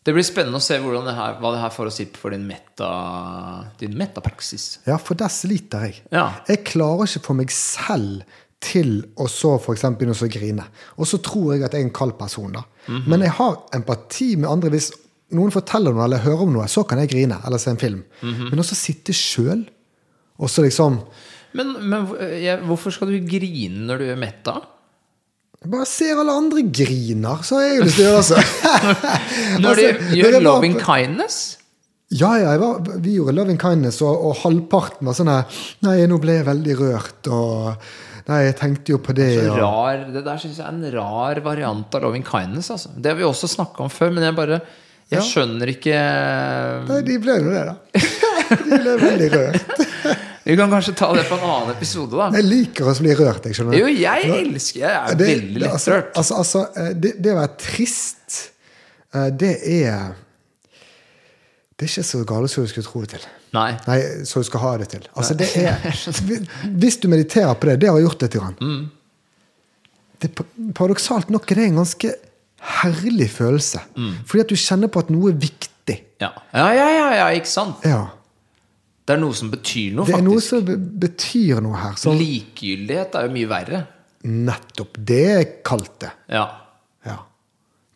Det 0.01 0.13
blir 0.15 0.25
spennende 0.25 0.57
å 0.57 0.63
se 0.63 0.79
det 0.81 1.13
her, 1.13 1.35
hva 1.37 1.51
det 1.53 1.59
her 1.61 1.73
får 1.73 1.89
å 1.91 1.93
si 1.93 2.07
for 2.17 2.33
din, 2.33 2.47
meta, 2.49 2.87
din 3.77 3.93
metapraksis. 3.97 4.79
Ja, 4.87 4.95
for 4.97 5.13
der 5.19 5.29
sliter 5.29 5.85
jeg. 5.85 5.99
Ja. 6.09 6.31
Jeg 6.47 6.63
klarer 6.65 7.05
ikke 7.05 7.21
for 7.27 7.37
meg 7.37 7.53
selv 7.53 8.23
til 8.61 9.03
å 9.17 9.27
så 9.29 9.55
for 9.61 9.75
eksempel 9.75 10.07
begynne 10.07 10.17
å 10.17 10.31
grine. 10.33 10.65
Og 10.97 11.09
så 11.09 11.21
tror 11.21 11.53
jeg 11.53 11.65
at 11.65 11.75
jeg 11.77 11.83
er 11.83 11.89
en 11.89 11.93
kald 11.93 12.17
person, 12.17 12.51
da. 12.57 12.63
Mhm. 12.87 13.07
Men 13.13 13.21
jeg 13.27 13.35
har 13.37 13.59
empati 13.77 14.35
med 14.37 14.49
andre. 14.49 14.73
Hvis 14.73 14.91
noen 15.37 15.53
forteller 15.53 15.93
noe 15.93 16.05
eller 16.05 16.25
hører 16.25 16.45
om 16.47 16.53
noe, 16.53 16.67
så 16.69 16.83
kan 16.87 17.01
jeg 17.01 17.13
grine 17.13 17.37
eller 17.45 17.61
se 17.61 17.69
en 17.69 17.77
film. 17.81 18.03
Mhm. 18.21 18.49
Men 18.49 18.59
også 18.59 18.77
sitte 18.77 19.13
sjøl 19.13 19.67
og 20.41 20.49
så 20.49 20.63
liksom 20.65 21.03
Men, 21.53 21.73
men 21.89 22.07
jeg, 22.39 22.61
hvorfor 22.63 22.93
skal 22.95 23.09
du 23.11 23.19
grine 23.27 23.85
når 23.85 23.97
du 23.99 24.05
er 24.13 24.15
metta? 24.15 24.61
Bare 25.61 25.85
ser 25.85 26.17
alle 26.17 26.33
andre 26.33 26.63
griner, 26.73 27.43
så 27.45 27.59
har 27.59 27.67
jeg 27.67 27.83
lyst 27.85 27.99
til 27.99 28.07
å 28.07 28.13
gjøre 28.15 28.21
det. 28.25 28.37
Altså. 28.41 29.01
Når 29.61 29.77
de 29.77 29.89
du 29.99 30.15
gjør 30.17 30.37
loving 30.41 30.77
kindness? 30.81 31.41
Ja, 32.11 32.31
ja, 32.41 32.55
var, 32.59 32.81
vi 32.99 33.13
gjorde 33.15 33.37
Loving 33.37 33.55
Kindness, 33.61 34.01
og, 34.03 34.17
og 34.27 34.33
halvparten 34.41 35.07
var 35.07 35.15
sånn 35.15 35.29
her 35.31 35.61
Nei, 35.85 35.93
nå 36.11 36.17
ble 36.19 36.33
jeg 36.41 36.43
veldig 36.49 36.73
rørt, 36.81 37.29
og 37.31 37.85
Nei, 38.27 38.39
jeg 38.49 38.57
tenkte 38.59 38.91
jo 38.91 38.97
på 39.05 39.15
det. 39.15 39.29
Så 39.47 39.53
rar, 39.55 40.01
det 40.11 40.25
der 40.25 40.41
syns 40.41 40.59
jeg 40.59 40.65
er 40.65 40.73
en 40.75 40.83
rar 40.97 41.39
variant 41.45 41.95
av 41.97 42.03
loving 42.03 42.25
kindness. 42.27 42.67
Altså. 42.75 42.91
Det 42.97 43.13
har 43.13 43.17
vi 43.17 43.23
også 43.25 43.47
snakka 43.53 43.85
om 43.87 43.89
før, 43.93 44.11
men 44.17 44.27
jeg 44.27 44.35
bare 44.37 44.59
Jeg 45.11 45.17
Ja. 45.17 45.23
skjønner 45.27 45.71
ikke 45.71 45.95
nei, 46.89 46.99
de 47.07 47.15
ble 47.23 47.33
jo 47.41 47.49
det, 47.51 47.63
da. 47.69 47.73
De 48.67 48.77
ble 48.83 48.93
veldig 49.01 49.31
rørt. 49.37 49.81
Vi 50.43 50.55
kan 50.57 50.71
kanskje 50.71 50.95
ta 50.97 51.11
det 51.13 51.27
på 51.29 51.35
en 51.37 51.43
annen 51.45 51.69
episode, 51.75 52.17
da. 52.17 52.29
Jeg 52.33 52.47
liker 52.47 52.87
å 52.89 52.93
bli 52.97 53.13
rørt, 53.19 53.45
jeg 53.45 53.57
skjønner. 53.59 53.77
Jo, 53.77 53.89
jeg 53.93 54.31
elsker 54.39 54.79
Jeg 54.79 54.89
er 55.11 55.15
Det- 55.15 55.27
veldig 55.27 55.61
rørt 55.61 55.71
altså- 55.75 55.91
lettrørt. 55.91 56.15
Altså, 56.17 56.35
altså, 56.35 56.63
eh, 56.77 56.93
det, 56.93 57.11
det 57.21 57.31
å 57.31 57.35
være 57.37 57.57
trist, 57.57 58.39
eh, 59.13 59.29
det 59.29 59.53
er 59.85 60.15
Det 61.77 61.87
er 61.87 61.93
ikke 61.97 62.05
så 62.05 62.25
galt 62.29 62.49
som 62.51 62.63
du 62.63 62.69
skulle 62.69 62.85
tro 62.85 62.99
det 63.01 63.09
til. 63.09 63.23
Nei. 63.53 63.71
Nei, 63.87 63.99
så 64.23 64.35
du 64.39 64.43
skal 64.43 64.59
ha 64.59 64.77
det 64.77 64.89
til. 64.89 65.07
Altså, 65.17 65.33
det 65.33 65.47
er, 65.57 65.79
hvis 66.81 66.97
du 67.01 67.07
mediterer 67.09 67.55
på 67.57 67.65
det, 67.71 67.79
det 67.81 67.89
har 67.89 67.97
jeg 67.97 68.05
gjort 68.05 68.21
litt. 68.21 68.35
Grann. 68.37 68.55
Mm. 68.61 68.91
Det, 70.21 70.29
paradoksalt 70.77 71.31
nok 71.33 71.49
er 71.51 71.55
det 71.55 71.65
en 71.71 71.79
ganske 71.81 72.13
herlig 72.83 73.29
følelse. 73.33 73.81
Mm. 73.97 74.11
Fordi 74.29 74.43
at 74.43 74.47
du 74.53 74.55
kjenner 74.55 74.87
på 74.93 74.99
at 75.01 75.09
noe 75.09 75.31
er 75.31 75.39
viktig. 75.41 75.97
Ja. 76.21 76.29
ja, 76.53 76.67
ja, 76.77 76.89
ja, 76.93 77.07
ja, 77.17 77.25
ikke 77.39 77.49
sant? 77.49 77.81
Ja. 77.83 78.03
Det 79.05 79.15
er 79.15 79.19
noe 79.21 79.33
som 79.35 79.49
betyr 79.51 79.95
noe, 79.97 80.05
faktisk. 80.05 80.13
Det 80.13 80.21
er 80.21 80.27
noe 80.27 80.41
som 80.45 80.65
be- 80.67 80.77
betyr 81.07 81.61
noe 81.65 81.79
her. 81.81 81.95
Så... 81.97 82.13
Likegyldighet 82.15 83.15
er 83.17 83.25
jo 83.27 83.31
mye 83.33 83.49
verre. 83.49 83.79
nettopp 84.21 84.97
det 85.11 85.23
er 85.33 85.45
kaldt, 85.65 85.95
det. 86.03 86.11
Ja. 86.37 86.45
Ja. 87.07 87.17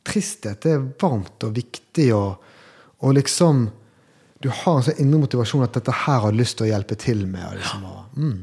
Tristhet 0.05 0.65
er 0.65 0.81
varmt 1.01 1.43
og 1.45 1.53
viktig, 1.55 2.07
og, 2.17 2.41
og 3.05 3.13
liksom 3.17 3.67
Du 4.41 4.49
har 4.49 4.77
en 4.77 4.83
sånn 4.85 4.99
indre 5.01 5.19
motivasjon 5.23 5.63
at 5.65 5.77
dette 5.77 5.93
her 6.05 6.19
har 6.25 6.33
lyst 6.35 6.57
til 6.59 6.65
å 6.67 6.69
hjelpe 6.73 6.97
til 7.01 7.23
med. 7.29 7.45
Liksom, 7.57 7.85
og, 7.89 7.99
mm. 8.17 8.41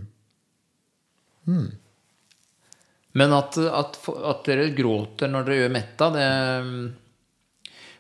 Men 3.13 3.35
at, 3.37 3.59
at, 3.59 3.99
at 4.09 4.45
dere 4.47 4.71
gråter 4.75 5.29
når 5.31 5.45
dere 5.47 5.59
gjør 5.61 5.75
metta, 5.75 6.09
det 6.15 6.29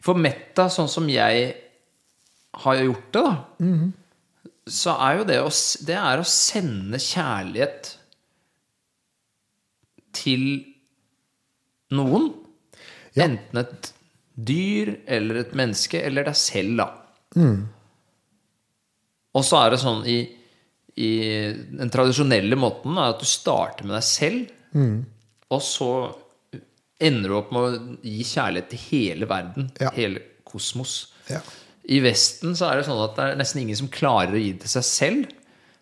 For 0.02 0.14
metta, 0.19 0.69
sånn 0.73 0.88
som 0.90 1.11
jeg 1.11 1.52
har 2.62 2.81
gjort 2.83 3.11
det, 3.14 3.23
da, 3.23 3.35
så 4.69 4.95
er 5.09 5.16
jo 5.19 5.25
det 5.26 5.38
å, 5.42 5.49
det 5.88 5.97
er 5.99 6.21
å 6.23 6.26
sende 6.28 6.99
kjærlighet 7.02 7.90
til 10.16 10.45
noen. 11.97 12.28
Ja. 13.16 13.26
Enten 13.26 13.61
et 13.62 13.90
dyr 14.33 14.95
eller 15.12 15.42
et 15.42 15.52
menneske 15.59 16.00
eller 16.07 16.28
deg 16.31 16.38
selv, 16.38 16.78
da. 16.81 16.87
Og 19.33 19.45
så 19.49 19.59
er 19.64 19.73
det 19.75 19.81
sånn 19.83 20.02
i, 20.09 20.19
i 21.00 21.11
den 21.73 21.90
tradisjonelle 21.92 22.57
måten 22.61 22.97
er 23.00 23.14
at 23.14 23.23
du 23.23 23.28
starter 23.28 23.88
med 23.88 23.97
deg 23.99 24.07
selv, 24.09 24.50
og 25.52 25.61
så 25.64 25.90
ender 27.02 27.33
du 27.33 27.37
opp 27.40 27.50
med 27.52 27.62
å 27.64 27.97
gi 28.07 28.25
kjærlighet 28.28 28.69
til 28.73 28.83
hele 28.90 29.26
verden, 29.28 29.71
Ja. 29.81 29.90
hele 29.97 30.21
kosmos. 30.49 31.09
Ja. 31.28 31.40
I 31.91 31.99
Vesten 32.05 32.55
så 32.59 32.69
er 32.71 32.79
det 32.79 32.87
sånn 32.87 33.03
at 33.03 33.17
det 33.19 33.25
er 33.27 33.39
nesten 33.41 33.65
ingen 33.65 33.79
som 33.79 33.91
klarer 33.93 34.37
å 34.37 34.41
gi 34.41 34.53
det 34.55 34.65
til 34.67 34.75
seg 34.77 34.87
selv. 34.87 35.31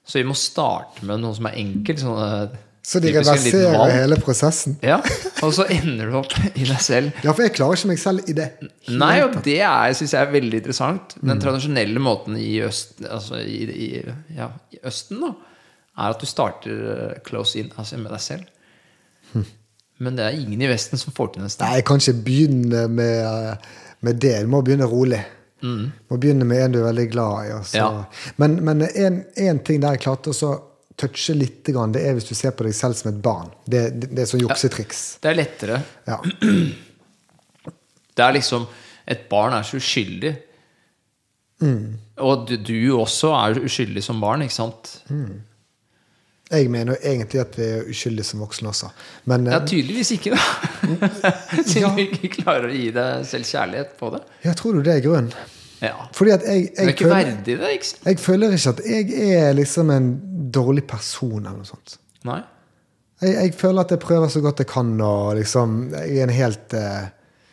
Så 0.06 0.20
vi 0.20 0.26
må 0.26 0.34
starte 0.38 1.04
med 1.06 1.20
noe 1.22 1.36
som 1.36 1.48
er 1.50 1.58
enkelt. 1.60 2.00
Sånn, 2.00 2.20
eh, 2.24 2.58
Så 2.82 3.02
de 3.04 3.12
reverserer 3.12 3.92
hele 3.92 4.16
prosessen. 4.18 4.78
Ja, 4.82 4.96
og 5.44 5.52
så 5.54 5.66
ender 5.70 6.08
du 6.08 6.16
opp 6.22 6.32
i 6.54 6.64
deg 6.64 6.80
selv. 6.80 7.12
Ja, 7.22 7.34
for 7.34 7.44
jeg 7.44 7.52
klarer 7.58 7.76
ikke 7.76 7.90
meg 7.92 8.00
selv 8.00 8.30
i 8.32 8.34
det. 8.38 8.48
Nei, 8.88 9.12
og 9.26 9.36
det 9.44 9.60
syns 9.98 10.16
jeg 10.16 10.22
er 10.22 10.32
veldig 10.32 10.62
interessant. 10.62 11.14
Den 11.20 11.42
tradisjonelle 11.42 12.00
måten 12.02 12.38
i, 12.40 12.54
øst, 12.64 13.02
altså 13.04 13.42
i, 13.44 13.60
i, 13.68 13.90
ja, 14.38 14.48
i 14.72 14.80
Østen 14.88 15.20
da, 15.26 15.34
er 16.00 16.14
at 16.16 16.24
du 16.24 16.26
starter 16.26 16.86
eh, 16.94 17.18
close 17.26 17.60
in, 17.60 17.68
altså 17.76 18.00
med 18.00 18.14
deg 18.16 18.24
selv. 18.24 18.48
Men 20.00 20.16
det 20.16 20.24
er 20.24 20.38
ingen 20.40 20.62
i 20.64 20.70
Vesten 20.70 20.98
som 20.98 21.12
får 21.12 21.34
til 21.34 21.44
det. 21.44 21.52
Nei, 21.60 21.74
jeg 21.76 21.86
kan 21.90 22.00
ikke 22.00 22.24
begynne 22.24 22.86
med, 22.88 23.20
eh, 23.28 23.76
med 24.08 24.20
det. 24.24 24.38
Du 24.46 24.48
må 24.48 24.62
begynne 24.64 24.88
rolig. 24.88 25.20
Må 25.62 26.16
begynne 26.16 26.46
med 26.48 26.64
en 26.64 26.74
du 26.74 26.80
er 26.80 26.88
veldig 26.88 27.06
glad 27.12 27.46
i. 27.46 27.54
Ja. 27.76 27.88
Men, 28.40 28.58
men 28.64 28.84
en, 28.88 29.22
en 29.36 29.62
ting 29.66 29.80
der 29.82 29.96
jeg 29.96 30.04
klarte 30.06 30.32
å 30.32 30.52
touche 31.00 31.34
litt, 31.36 31.62
det 31.64 32.02
er 32.04 32.16
hvis 32.16 32.28
du 32.28 32.34
ser 32.36 32.52
på 32.56 32.66
deg 32.66 32.76
selv 32.76 32.98
som 32.98 33.10
et 33.12 33.20
barn. 33.24 33.50
Det, 33.64 33.86
det, 33.96 34.12
det 34.12 34.24
er 34.24 34.30
sånn 34.30 34.44
juksetriks. 34.44 35.02
Det 35.22 35.32
er 35.32 35.38
lettere. 35.38 35.80
Ja. 36.08 36.20
Det 38.10 38.26
er 38.26 38.34
liksom 38.36 38.66
Et 39.10 39.22
barn 39.30 39.54
er 39.56 39.64
så 39.66 39.78
uskyldig. 39.80 40.30
Og 42.22 42.44
du, 42.46 42.56
du 42.62 42.74
også 42.94 43.32
er 43.34 43.58
uskyldig 43.64 44.02
som 44.04 44.20
barn, 44.22 44.44
ikke 44.44 44.54
sant? 44.54 44.92
Jeg 46.50 46.66
mener 46.72 46.96
egentlig 46.98 47.40
at 47.44 47.54
vi 47.58 47.66
er 47.76 47.86
uskyldige 47.92 48.26
som 48.26 48.40
voksne 48.42 48.72
også. 48.72 48.88
Men 49.30 49.46
eh, 49.46 49.54
Ja, 49.54 49.60
tydeligvis 49.62 50.10
ikke, 50.16 50.34
da. 50.34 50.42
Siden 51.70 51.94
du 51.94 52.02
ikke 52.02 52.30
klarer 52.40 52.66
å 52.70 52.74
gi 52.74 52.88
deg 52.96 53.24
selv 53.28 53.46
kjærlighet 53.46 53.92
på 54.00 54.10
det. 54.16 54.22
jeg 54.48 54.58
tror 54.58 54.74
du 54.78 54.82
det 54.86 54.96
er 54.96 55.04
grunnen. 55.04 55.34
Ja. 55.80 55.94
Fordi 56.12 56.32
at 56.34 56.42
jeg, 56.44 56.66
er 56.74 56.82
jeg, 56.84 56.94
ikke 56.96 57.06
føler, 57.06 57.14
verdig 57.30 57.54
det, 57.62 57.70
ikke 57.76 57.88
sant? 57.88 58.02
jeg 58.10 58.18
føler 58.20 58.56
ikke 58.56 58.72
at 58.74 58.82
jeg 58.90 59.30
er 59.38 59.54
liksom 59.56 59.92
en 59.94 60.10
dårlig 60.52 60.84
person 60.90 61.38
eller 61.38 61.62
noe 61.62 61.68
sånt. 61.70 61.94
Nei. 62.28 62.42
Jeg, 63.22 63.32
jeg 63.36 63.54
føler 63.62 63.86
at 63.86 63.94
jeg 63.94 64.02
prøver 64.02 64.28
så 64.32 64.42
godt 64.44 64.60
jeg 64.64 64.68
kan, 64.68 64.92
og 65.04 65.34
liksom 65.36 65.78
Jeg 65.92 66.18
er 66.18 66.22
en 66.26 66.32
helt 66.32 66.74
eh, 66.76 67.08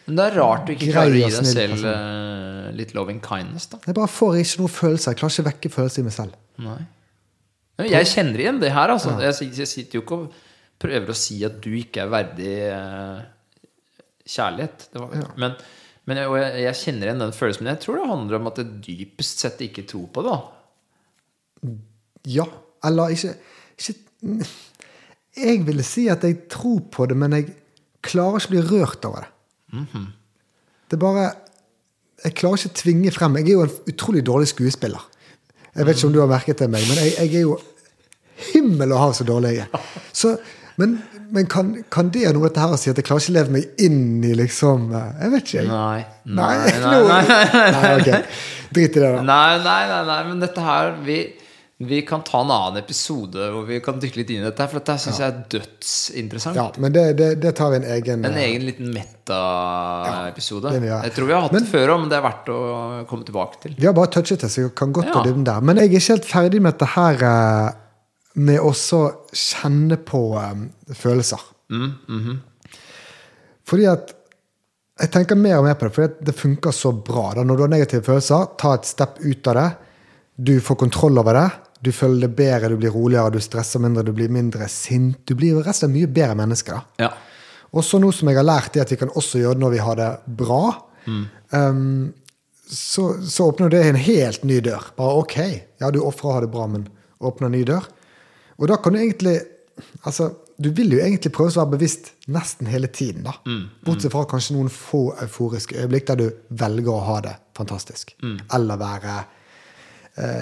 Men 0.07 0.19
det 0.19 0.25
er 0.29 0.37
rart 0.41 0.67
du 0.67 0.73
ikke 0.73 0.91
klarer 0.91 1.15
å 1.15 1.21
gi 1.21 1.23
deg 1.37 1.47
selv 1.53 1.77
person. 1.77 1.89
eh, 1.93 2.67
litt 2.81 2.93
loving 2.97 3.21
kindness, 3.23 3.69
da. 3.71 3.79
Jeg 3.85 3.95
bare 3.95 4.11
får 4.11 4.41
ikke 4.41 4.61
noe 4.63 4.71
følelser. 4.71 5.13
Jeg 5.13 5.21
klarer 5.21 5.35
ikke 5.35 5.45
å 5.45 5.49
vekke 5.51 5.73
følelser 5.77 6.03
i 6.03 6.07
meg 6.07 6.15
selv. 6.17 6.37
Nei. 6.67 6.79
Jeg 7.85 8.09
kjenner 8.09 8.41
igjen 8.41 8.61
det 8.61 8.71
her, 8.73 8.89
altså. 8.89 9.13
Jeg, 9.21 9.67
sitter 9.69 9.99
jo 9.99 10.03
ikke 10.03 10.17
og 10.17 10.37
prøver 10.81 11.11
å 11.13 11.17
si 11.17 11.39
at 11.45 11.59
du 11.61 11.69
ikke 11.77 12.03
er 12.03 12.09
verdig 12.09 12.53
eh, 12.73 13.19
kjærlighet. 14.25 14.87
Det 14.93 15.01
var, 15.01 15.27
Men, 15.37 15.53
men 16.09 16.21
jeg, 16.21 16.31
jeg, 16.41 16.63
jeg 16.65 16.79
kjenner 16.81 17.09
igjen 17.09 17.21
den 17.21 17.35
følelsen. 17.37 17.65
Men 17.65 17.75
jeg 17.75 17.83
tror 17.85 17.99
det 17.99 18.09
handler 18.11 18.39
om 18.39 18.49
at 18.51 18.61
jeg 18.61 18.81
dypest 18.87 19.45
sett 19.45 19.61
ikke 19.65 19.85
tror 19.89 20.07
på 20.13 20.25
det. 20.25 20.33
da 20.33 21.75
Ja. 22.37 22.47
Eller 22.87 23.13
ikke, 23.13 23.33
ikke 23.77 24.47
Jeg 25.37 25.65
ville 25.65 25.85
si 25.85 26.07
at 26.09 26.23
jeg 26.25 26.47
tror 26.49 26.79
på 26.93 27.05
det, 27.09 27.17
men 27.17 27.33
jeg 27.37 27.51
klarer 28.05 28.39
ikke 28.41 28.49
å 28.49 28.55
bli 28.55 28.63
rørt 28.71 29.05
over 29.09 29.25
det. 29.25 29.31
Det 30.87 30.97
er 30.97 31.01
bare 31.03 31.27
Jeg 32.23 32.33
klarer 32.39 32.57
ikke 32.57 32.73
å 32.73 32.79
tvinge 32.81 33.13
frem. 33.13 33.37
Jeg 33.37 33.51
er 33.51 33.57
jo 33.59 33.67
en 33.67 33.93
utrolig 33.93 34.25
dårlig 34.25 34.49
skuespiller. 34.49 35.03
Jeg 35.77 35.85
vet 35.85 35.97
ikke 35.99 36.07
om 36.09 36.13
du 36.15 36.19
har 36.23 36.29
merket 36.31 36.59
det, 36.63 36.69
meg, 36.73 36.85
men 36.89 36.97
jeg, 37.03 37.13
jeg 37.17 37.35
er 37.35 37.45
jo 37.45 37.57
himmel 38.53 38.91
og 38.93 38.99
hav 39.01 39.13
så 39.17 39.25
dårlig 39.27 39.55
jeg 39.57 39.67
er. 39.67 39.85
Så, 40.13 40.37
men 40.81 40.97
men 41.27 41.43
kan, 41.51 41.73
kan 41.91 42.07
det 42.07 42.21
ha 42.23 42.29
noe 42.31 42.47
dette 42.47 42.61
her 42.63 42.71
å 42.71 42.77
si 42.79 42.87
at 42.87 42.95
jeg 43.01 43.03
klarer 43.03 43.19
ikke 43.19 43.33
å 43.33 43.35
leve 43.35 43.51
meg 43.51 43.81
inn 43.83 44.23
i 44.23 44.29
liksom 44.39 44.85
eh, 44.95 45.07
Jeg 45.25 45.31
vet 45.33 45.49
ikke. 45.49 45.57
jeg. 45.57 45.67
Nei. 45.67 46.05
Nei, 46.23 46.53
Nei, 46.55 46.69
nei, 46.71 46.91
nå- 46.93 47.07
nei. 47.09 47.71
nei, 47.75 47.89
ok. 47.97 48.37
Drit 48.77 48.95
i 48.95 49.01
det, 49.01 49.09
da. 49.17 49.23
Nei, 49.27 49.57
nei, 49.65 49.81
nei, 49.91 49.97
nei, 50.07 50.19
men 50.29 50.39
dette 50.45 50.63
her 50.63 50.93
vi, 51.03 51.17
vi 51.77 52.01
kan 52.01 52.23
ta 52.25 52.39
en 52.41 52.49
annen 52.49 52.79
episode 52.81 53.49
hvor 53.53 53.65
vi 53.67 53.77
kan 53.85 53.99
dykke 54.01 54.17
litt 54.17 54.31
inn 54.33 54.41
i 54.41 54.47
dette. 54.47 54.65
For 54.65 54.79
dette 54.79 54.95
syns 55.03 55.19
jeg 55.21 55.29
er 55.29 55.43
dødsinteressant. 55.53 56.57
Ja, 56.57 56.65
men 56.81 56.95
det, 56.95 57.03
det, 57.19 57.27
det 57.43 57.51
tar 57.59 57.69
vi 57.69 57.77
en 57.77 57.85
egen 57.93 58.25
En 58.25 58.33
eh, 58.33 58.47
egen 58.47 58.65
liten 58.65 58.89
meta-episode. 58.95 60.71
Ja, 60.73 61.03
jeg. 61.05 61.13
tror 61.13 61.29
vi 61.29 61.35
har 61.37 61.45
hatt 61.45 61.53
Men- 61.53 61.67
det 61.67 61.69
før 61.75 61.93
òg, 61.93 62.01
men 62.01 62.09
det 62.09 62.17
er 62.17 62.25
verdt 62.25 62.49
å 62.49 62.61
komme 63.09 63.27
tilbake 63.27 63.61
til. 63.61 63.75
Vi 63.77 63.85
har 63.85 63.93
bare 63.93 64.09
touchet 64.15 64.41
det, 64.41 64.49
så 64.49 64.65
vi 64.65 64.73
kan 64.73 64.93
godt 64.93 65.13
Ja. 65.13 65.21
dybden 65.21 65.45
der. 65.45 65.61
Men 65.61 65.77
jeg 65.77 65.85
er 65.85 65.99
ikke 65.99 66.13
helt 66.15 66.25
ferdig 66.25 66.61
med 66.61 66.73
dette 66.73 66.89
her 66.95 67.23
eh, 67.23 67.71
med 68.37 68.59
også 68.59 69.03
kjenne 69.33 69.97
på 69.97 70.23
um, 70.37 70.69
følelser. 70.93 71.41
Mm, 71.69 71.93
mhm. 72.07 72.41
Fordi 73.67 73.85
at 73.85 74.13
jeg 74.97 75.11
tenker 75.11 75.37
mer 75.37 75.59
og 75.59 75.65
mer 75.65 75.75
på 75.77 75.85
det, 75.85 75.93
fordi 75.93 76.25
det 76.25 76.35
funker 76.35 76.71
så 76.73 76.91
bra. 76.91 77.33
Da. 77.35 77.43
Når 77.43 77.55
du 77.55 77.61
har 77.61 77.69
negative 77.69 78.01
følelser, 78.01 78.57
ta 78.57 78.73
et 78.73 78.85
step 78.85 79.19
ut 79.21 79.47
av 79.47 79.53
det. 79.55 79.69
Du 80.37 80.59
får 80.61 80.75
kontroll 80.75 81.17
over 81.21 81.33
det. 81.33 81.49
Du 81.83 81.91
føler 81.93 82.25
det 82.25 82.35
bedre, 82.37 82.71
du 82.73 82.79
blir 82.81 82.93
roligere, 82.93 83.35
du 83.35 83.41
stresser 83.43 83.81
mindre, 83.83 84.05
du 84.07 84.13
blir 84.15 84.31
mindre 84.33 84.67
sint. 84.71 85.19
Du 85.27 85.35
blir 85.37 85.59
rett 85.59 85.75
og 85.75 85.81
slett 85.81 85.93
mye 85.93 86.09
bedre 86.09 86.37
menneske. 86.39 86.79
Ja. 87.01 87.11
Og 87.75 87.83
så 87.85 87.99
noe 88.01 88.15
som 88.15 88.29
jeg 88.31 88.39
har 88.39 88.47
lært 88.47 88.77
er 88.77 88.85
at 88.85 88.93
vi 88.93 88.99
kan 88.99 89.11
også 89.13 89.41
gjøre 89.41 89.57
det 89.57 89.63
når 89.65 89.75
vi 89.75 89.83
har 89.83 89.99
det 89.99 90.09
bra, 90.39 90.61
um, 91.51 92.07
så, 92.67 93.03
så 93.23 93.49
åpner 93.51 93.71
det 93.71 93.83
en 93.85 93.99
helt 93.99 94.47
ny 94.47 94.59
dør. 94.63 94.89
Bare 94.97 95.21
OK, 95.21 95.37
ja, 95.79 95.91
du 95.93 96.01
ofrer 96.03 96.31
å 96.31 96.33
ha 96.37 96.41
det 96.43 96.51
bra, 96.51 96.65
men 96.71 96.87
åpner 97.19 97.51
en 97.51 97.55
ny 97.55 97.63
dør. 97.67 97.85
Og 98.57 98.67
da 98.71 98.81
kan 98.81 98.95
du 98.95 99.03
egentlig 99.03 99.39
Altså, 100.09 100.31
du 100.57 100.71
vil 100.73 100.95
jo 100.95 100.97
egentlig 100.97 101.29
prøve 101.35 101.51
å 101.51 101.59
være 101.59 101.75
bevisst 101.75 102.07
nesten 102.33 102.65
hele 102.65 102.87
tiden, 102.89 103.27
da. 103.27 103.35
Bortsett 103.85 104.09
fra 104.09 104.23
kanskje 104.25 104.55
noen 104.55 104.71
få 104.73 105.11
euforiske 105.21 105.77
øyeblikk 105.77 106.07
der 106.09 106.17
du 106.17 106.23
velger 106.49 106.95
å 106.95 107.03
ha 107.05 107.17
det 107.27 107.33
fantastisk. 107.53 108.15
Eller 108.57 108.79
være 108.81 109.19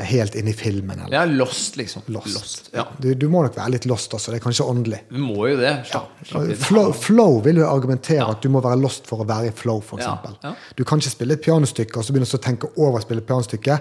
helt 0.08 0.36
inn 0.39 0.48
i 0.48 0.53
filmen. 0.55 1.01
Eller 1.05 1.17
er 1.25 1.32
lost, 1.36 1.75
liksom. 1.75 2.03
lost. 2.08 2.70
Ja. 2.74 2.86
Du, 3.01 3.10
du 3.13 3.25
må 3.27 3.41
nok 3.44 3.58
være 3.58 3.74
litt 3.74 3.86
lost 3.89 4.13
også. 4.15 4.32
Det 4.32 4.38
er 4.39 4.44
kanskje 4.46 4.63
åndelig. 4.72 5.01
Vi 5.12 5.20
må 5.20 5.50
jo 5.50 5.58
det. 5.60 5.74
Slapp, 5.89 6.13
slapp 6.29 6.53
Flow, 6.63 6.94
flow 6.96 7.41
vil 7.44 7.60
jo 7.60 7.65
argumentere 7.67 8.24
at 8.32 8.39
du 8.41 8.48
må 8.53 8.62
være 8.63 8.79
lost 8.79 9.10
for 9.10 9.20
å 9.24 9.27
være 9.27 9.50
i 9.51 9.55
flow, 9.55 9.82
f.eks. 9.84 10.05
Ja, 10.05 10.15
ja. 10.46 10.53
Du 10.79 10.86
kan 10.88 11.03
ikke 11.03 11.12
spille 11.17 11.36
et 11.36 11.44
pianostykke 11.44 12.00
og 12.00 12.05
så 12.08 12.15
begynne 12.15 12.29
å 12.39 12.41
tenke 12.48 12.72
over 12.77 13.01
å 13.01 13.03
spille 13.03 13.20
et 13.25 13.27
pianostykke, 13.27 13.79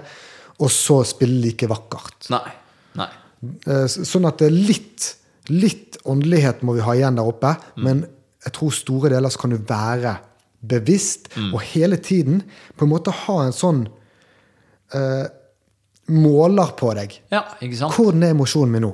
og 0.59 0.71
så 0.71 0.99
spille 1.07 1.39
like 1.47 1.67
vakkert. 1.71 2.27
Nei. 2.35 2.43
Nei. 2.99 3.07
Eh, 3.67 3.87
Sånn 3.91 4.27
at 4.27 4.39
det 4.43 4.51
litt, 4.51 5.13
litt 5.51 5.97
åndelighet 6.07 6.61
må 6.67 6.75
vi 6.75 6.83
ha 6.83 6.91
igjen 6.99 7.15
der 7.19 7.27
oppe, 7.31 7.55
Mm. 7.77 7.83
men 7.87 8.05
jeg 8.45 8.53
tror 8.59 8.71
store 8.75 9.09
deler 9.15 9.29
så 9.31 9.39
kan 9.41 9.49
du 9.55 9.57
være 9.57 10.17
bevisst 10.65 11.31
Mm. 11.37 11.53
og 11.53 11.61
hele 11.71 11.97
tiden 11.97 12.43
på 12.77 12.83
en 12.85 12.89
måte 12.91 13.11
ha 13.11 13.39
en 13.45 13.51
sånn 13.55 13.87
eh, 14.93 15.25
måler 16.11 16.73
på 16.77 16.91
deg. 16.97 17.15
Ja, 17.33 17.43
ikke 17.63 17.79
sant? 17.79 17.95
Hvordan 17.97 18.25
er 18.25 18.35
emosjonen 18.35 18.75
min 18.75 18.85
nå? 18.85 18.91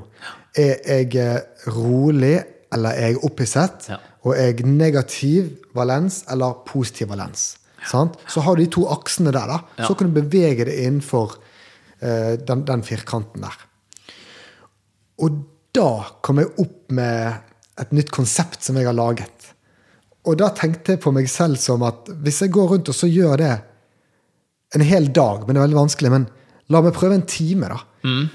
Er 0.57 0.77
jeg 0.87 1.15
eh, 1.19 1.67
rolig, 1.75 2.35
eller 2.71 2.95
er 2.95 3.11
jeg 3.11 3.23
opphisset? 3.27 3.89
Ja. 3.91 3.99
Og 4.21 4.35
er 4.35 4.51
jeg 4.51 4.67
negativ 4.69 5.49
valens 5.75 6.21
eller 6.31 6.61
positiv 6.67 7.09
valens? 7.11 7.55
Sant? 7.89 8.19
Så 8.29 8.43
har 8.45 8.55
du 8.55 8.63
de 8.63 8.69
to 8.71 8.85
aksene 8.93 9.33
der, 9.33 9.49
da. 9.49 9.61
Ja. 9.79 9.87
Så 9.87 9.97
kan 9.97 10.11
du 10.11 10.19
bevege 10.21 10.67
det 10.69 10.75
innenfor 10.83 11.33
uh, 12.03 12.33
den, 12.37 12.61
den 12.67 12.83
firkanten 12.85 13.41
der. 13.41 13.55
Og 15.25 15.41
da 15.73 16.19
kom 16.21 16.41
jeg 16.41 16.51
opp 16.61 16.93
med 16.93 17.81
et 17.81 17.95
nytt 17.95 18.11
konsept 18.13 18.61
som 18.67 18.77
jeg 18.77 18.85
har 18.85 18.97
laget. 18.97 19.49
Og 20.29 20.37
da 20.37 20.51
tenkte 20.53 20.93
jeg 20.93 21.01
på 21.01 21.13
meg 21.15 21.29
selv 21.31 21.57
som 21.61 21.81
at 21.87 22.11
hvis 22.21 22.43
jeg 22.43 22.53
går 22.53 22.75
rundt 22.75 22.91
og 22.91 22.97
så 22.97 23.09
gjør 23.09 23.41
det 23.41 23.53
en 24.77 24.85
hel 24.85 25.09
dag, 25.09 25.41
men 25.43 25.55
det 25.55 25.59
er 25.59 25.65
veldig 25.65 25.81
vanskelig, 25.81 26.11
men 26.13 26.27
la 26.71 26.81
meg 26.83 26.95
prøve 26.95 27.17
en 27.19 27.27
time, 27.27 27.69
da. 27.71 27.81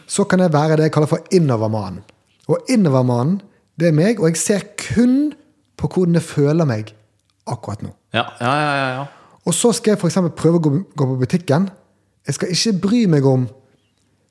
Så 0.07 0.27
kan 0.31 0.43
jeg 0.45 0.53
være 0.55 0.79
det 0.79 0.89
jeg 0.89 0.95
kaller 0.95 1.11
for 1.11 1.35
innovermannen. 1.35 2.05
Og 2.47 2.71
innovermannen, 2.71 3.41
det 3.77 3.91
er 3.91 3.97
meg, 3.97 4.21
og 4.21 4.31
jeg 4.31 4.41
ser 4.41 4.65
kun 4.81 5.35
på 5.77 5.89
hvordan 5.93 6.17
jeg 6.17 6.25
føler 6.25 6.69
meg 6.69 6.93
akkurat 7.47 7.83
nå. 7.85 7.93
Ja, 8.15 8.25
ja, 8.41 8.53
ja. 8.55 8.89
ja. 8.97 9.05
Og 9.47 9.55
så 9.55 9.73
skal 9.77 9.95
jeg 9.95 10.01
f.eks. 10.01 10.19
prøve 10.39 10.59
å 10.59 10.63
gå, 10.63 10.73
gå 10.97 11.09
på 11.13 11.19
butikken. 11.21 11.69
Jeg 12.27 12.39
skal 12.39 12.55
ikke 12.55 12.73
bry 12.87 13.03
meg 13.11 13.27
om 13.29 13.45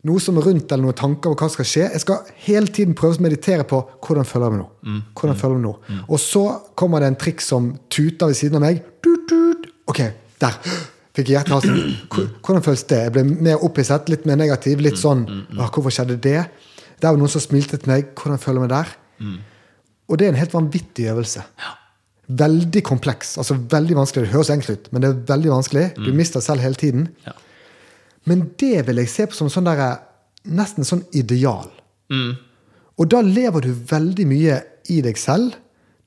noe 0.05 0.21
som 0.21 0.38
er 0.38 0.45
rundt, 0.45 0.69
eller 0.69 0.85
noen 0.85 0.97
tanker 0.97 1.31
om 1.31 1.38
hva 1.38 1.47
som 1.47 1.55
skal 1.55 1.69
skje. 1.69 1.85
Jeg 1.95 2.03
skal 2.03 2.33
hele 2.45 2.71
tiden 2.74 2.97
prøve 2.97 3.17
å 3.17 3.25
meditere 3.25 3.65
på 3.67 3.79
hvordan 4.05 4.27
føler 4.27 4.50
jeg 4.50 4.55
meg 4.55 4.62
nå. 4.63 4.97
Hvordan 5.17 5.39
føler 5.39 5.55
jeg 5.55 5.62
meg 5.62 5.69
nå. 5.69 6.01
Og 6.05 6.21
så 6.21 6.43
kommer 6.77 7.01
det 7.01 7.13
en 7.13 7.21
trikk 7.24 7.41
som 7.45 7.71
tuter 7.89 8.29
ved 8.29 8.38
siden 8.38 8.59
av 8.59 8.67
meg. 8.67 8.83
Tut, 9.05 9.24
tut. 9.31 9.69
Ok, 9.89 10.03
der. 10.43 10.59
Fikk 11.15 11.29
jeg 11.31 11.38
hjertehalsen. 11.39 11.79
Hvor- 12.12 12.29
Hvordan 12.43 12.63
føles 12.65 12.84
det? 12.91 13.00
Jeg 13.07 13.13
ble 13.15 13.24
mer 13.48 13.63
opphisset, 13.63 14.10
litt 14.12 14.25
mer 14.27 14.36
negativ. 14.41 14.81
Litt 14.84 15.00
sånn 15.00 15.25
Hvorfor 15.55 15.93
skjedde 15.95 16.17
det? 16.22 16.41
Der 17.01 17.12
var 17.12 17.17
noen 17.19 17.31
som 17.31 17.41
smilte 17.43 17.77
til 17.79 17.91
meg. 17.91 18.12
Hvordan 18.15 18.39
føler 18.41 18.62
jeg 18.62 18.69
meg 18.69 18.75
der? 18.75 18.93
Og 20.10 20.17
det 20.19 20.27
er 20.27 20.34
en 20.36 20.39
helt 20.39 20.53
vanvittig 20.53 21.07
øvelse. 21.12 21.43
Veldig 22.27 22.81
kompleks. 22.84 23.38
altså 23.38 23.55
veldig 23.69 23.95
vanskelig. 23.95 24.25
Det 24.27 24.34
høres 24.34 24.50
enkelt 24.50 24.69
ut, 24.79 24.91
men 24.93 25.01
det 25.03 25.10
er 25.12 25.19
veldig 25.34 25.51
vanskelig. 25.51 25.86
Du 25.95 26.12
mister 26.13 26.39
selv 26.41 26.62
hele 26.62 26.75
tiden. 26.75 27.07
Ja. 27.25 27.31
Men 28.25 28.51
det 28.60 28.88
vil 28.88 28.95
jeg 28.98 29.10
se 29.10 29.25
på 29.29 29.34
som 29.38 29.50
sånn 29.53 29.65
der, 29.69 29.99
nesten 30.45 30.84
sånn 30.88 31.04
ideal. 31.13 31.69
Og 32.97 33.10
da 33.12 33.21
lever 33.21 33.62
du 33.62 33.71
veldig 33.73 34.25
mye 34.30 34.60
i 34.89 35.01
deg 35.06 35.17
selv. 35.17 35.54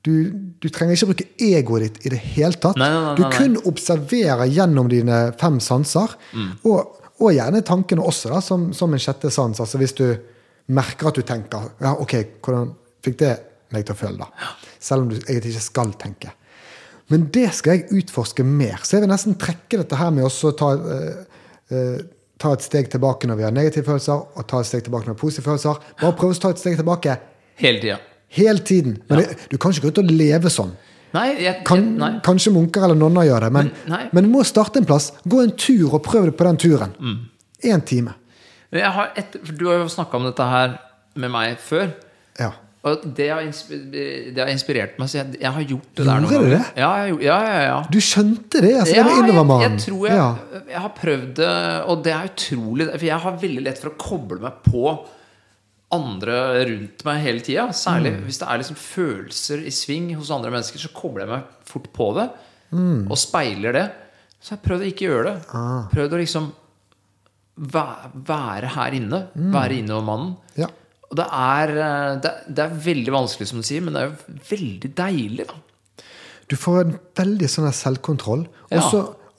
Du, 0.05 0.13
du 0.63 0.69
trenger 0.71 0.95
ikke 0.95 1.09
bruke 1.09 1.27
egoet 1.43 1.83
ditt 1.83 2.05
i 2.07 2.13
det 2.13 2.21
hele 2.35 2.55
tatt. 2.55 2.77
Nei, 2.79 2.87
nei, 2.93 3.01
nei, 3.03 3.15
du 3.19 3.25
kun 3.35 3.57
observerer 3.67 4.47
gjennom 4.47 4.87
dine 4.91 5.17
fem 5.39 5.59
sanser, 5.63 6.15
og, 6.63 6.99
og 7.19 7.33
gjerne 7.35 7.61
tankene 7.67 8.05
også, 8.07 8.31
da, 8.31 8.39
som, 8.43 8.69
som 8.75 8.95
en 8.95 9.03
sjette 9.03 9.31
sans. 9.33 9.59
Altså 9.59 9.81
hvis 9.81 9.97
du 9.97 10.05
merker 10.71 11.09
at 11.09 11.19
du 11.19 11.25
tenker 11.27 11.71
ja, 11.81 11.95
ok, 11.99 12.15
hvordan 12.45 12.71
fikk 13.03 13.19
det 13.23 13.33
meg 13.73 13.85
til 13.85 13.95
å 13.95 13.99
føle, 13.99 14.27
da? 14.27 14.53
Selv 14.79 15.05
om 15.05 15.11
du 15.11 15.17
egentlig 15.19 15.55
ikke 15.55 15.65
skal 15.67 15.91
tenke. 15.99 16.31
Men 17.09 17.25
det 17.33 17.47
skal 17.57 17.79
jeg 17.79 18.03
utforske 18.03 18.45
mer. 18.45 18.83
Så 18.85 18.97
jeg 18.97 19.05
vil 19.05 19.11
nesten 19.11 19.37
trekke 19.41 19.81
dette 19.81 19.97
her 19.97 20.11
med 20.13 20.27
å 20.27 20.51
ta, 20.57 20.69
eh, 20.77 21.39
eh, 21.73 22.03
ta 22.37 22.53
et 22.53 22.65
steg 22.65 22.91
tilbake 22.93 23.29
når 23.29 23.39
vi 23.39 23.47
har 23.47 23.55
negative 23.55 23.87
følelser, 23.87 24.21
og 24.37 24.47
ta 24.47 24.61
et 24.61 24.69
steg 24.69 24.85
tilbake 24.85 25.09
når 25.09 25.15
vi 25.15 25.17
har 25.17 25.23
positive 25.23 25.49
følelser. 25.49 25.81
Bare 26.01 26.17
prøve 26.19 26.37
å 26.37 26.41
ta 26.45 26.53
et 26.53 26.61
steg 26.61 26.77
tilbake 26.79 27.17
Hele 27.59 27.81
tida. 27.81 27.97
Hele 28.37 28.59
tiden. 28.65 28.97
Men 29.09 29.23
det, 29.23 29.37
du 29.51 29.57
kan 29.57 29.71
ikke 29.73 29.87
gå 29.87 29.93
ut 29.93 30.01
og 30.03 30.11
leve 30.13 30.51
sånn. 30.53 30.75
Nei, 31.13 31.27
jeg, 31.41 31.63
Kan, 31.65 31.95
nei. 31.97 32.11
Kanskje 32.25 32.51
munker 32.53 32.83
eller 32.85 32.97
nonner 32.99 33.25
gjør 33.25 33.47
det, 33.47 33.51
men, 33.55 33.71
Men- 33.89 34.09
men 34.13 34.23
du 34.27 34.29
må 34.29 34.43
starte 34.45 34.77
en 34.77 34.85
plass. 34.85 35.11
Gå 35.25 35.41
en 35.43 35.51
tur 35.57 35.95
og 35.97 36.03
prøv 36.05 36.25
det 36.29 36.35
på 36.37 36.45
den 36.45 36.57
turen. 36.57 36.93
Mm. 37.01 37.81
Time. 37.85 38.13
Har 38.73 39.09
et, 39.17 39.33
du 39.57 39.65
har 39.67 39.79
jo 39.81 39.87
snakka 39.89 40.15
om 40.19 40.23
dette 40.29 40.45
her 40.45 40.77
med 41.15 41.31
meg 41.33 41.57
før. 41.57 41.89
Ja. 42.39 42.51
Og 42.87 43.01
det 43.17 43.25
har, 43.27 43.41
det 43.43 44.37
har 44.39 44.47
inspirert 44.53 44.99
meg, 45.01 45.09
så 45.11 45.17
jeg, 45.19 45.41
jeg 45.41 45.51
har 45.51 45.63
gjort 45.67 45.89
det 45.97 46.05
der 46.07 46.21
Gjorde 46.23 46.45
du 46.45 46.53
det? 46.53 46.61
Ja, 46.79 46.91
ja, 47.09 47.39
ja, 47.43 47.61
ja. 47.65 47.79
Du 47.91 47.97
skjønte 47.99 48.61
det? 48.63 48.71
Altså, 48.79 48.95
Ja, 48.95 49.03
det 49.03 49.33
jeg, 49.33 49.65
jeg 49.65 49.79
tror 49.83 50.05
jeg, 50.07 50.61
jeg 50.71 50.79
har 50.85 50.93
prøvd 50.95 51.33
det, 51.41 51.49
og 51.91 52.03
det 52.05 52.13
er 52.15 52.29
utrolig 52.29 52.87
For 52.93 53.05
jeg 53.09 53.19
har 53.25 53.35
veldig 53.41 53.63
lett 53.65 53.81
for 53.83 53.91
å 53.91 53.97
koble 53.99 54.39
meg 54.45 54.61
på 54.63 54.93
andre 55.91 56.65
rundt 56.69 57.03
meg 57.05 57.21
hele 57.23 57.41
tida. 57.41 57.67
Særlig 57.73 58.11
Mm. 58.17 58.23
hvis 58.25 58.37
det 58.39 58.47
er 58.47 58.57
liksom 58.61 58.75
følelser 58.77 59.65
i 59.65 59.71
sving 59.73 60.11
hos 60.15 60.29
andre 60.31 60.51
mennesker, 60.51 60.77
så 60.79 60.91
kobler 60.93 61.25
jeg 61.25 61.29
meg 61.29 61.43
fort 61.65 61.87
på 61.93 62.13
det. 62.15 62.29
Mm. 62.71 63.07
Og 63.09 63.17
speiler 63.17 63.73
det. 63.73 63.91
Så 64.41 64.51
jeg 64.55 64.61
prøvd 64.63 64.81
å 64.85 64.89
ikke 64.93 65.07
gjøre 65.09 65.23
det. 65.33 65.45
Ah. 65.53 65.87
Prøvd 65.91 66.13
å 66.13 66.19
liksom 66.21 66.51
væ- 67.59 68.11
være 68.25 68.67
her 68.75 68.91
inne. 68.91 69.27
Mm. 69.35 69.51
Være 69.53 69.79
innovermannen. 69.81 70.35
Ja. 70.55 70.67
Og 71.11 71.15
det 71.17 71.25
er, 71.25 71.69
eh, 71.69 72.15
det, 72.21 72.25
er- 72.31 72.53
det 72.53 72.59
er 72.59 72.75
veldig 72.85 73.11
vanskelig, 73.11 73.47
som 73.47 73.57
du 73.59 73.63
sier, 73.65 73.81
men 73.81 73.93
det 73.93 74.01
er 74.03 74.09
jo 74.09 74.39
veldig 74.55 74.93
deilig. 74.95 75.47
da 75.47 75.53
Du 76.47 76.55
får 76.55 76.81
en 76.81 76.99
veldig 77.15 77.47
sånn 77.49 77.71
selvkontroll. 77.73 78.47
Og 78.71 78.71
Ja. 78.71 78.79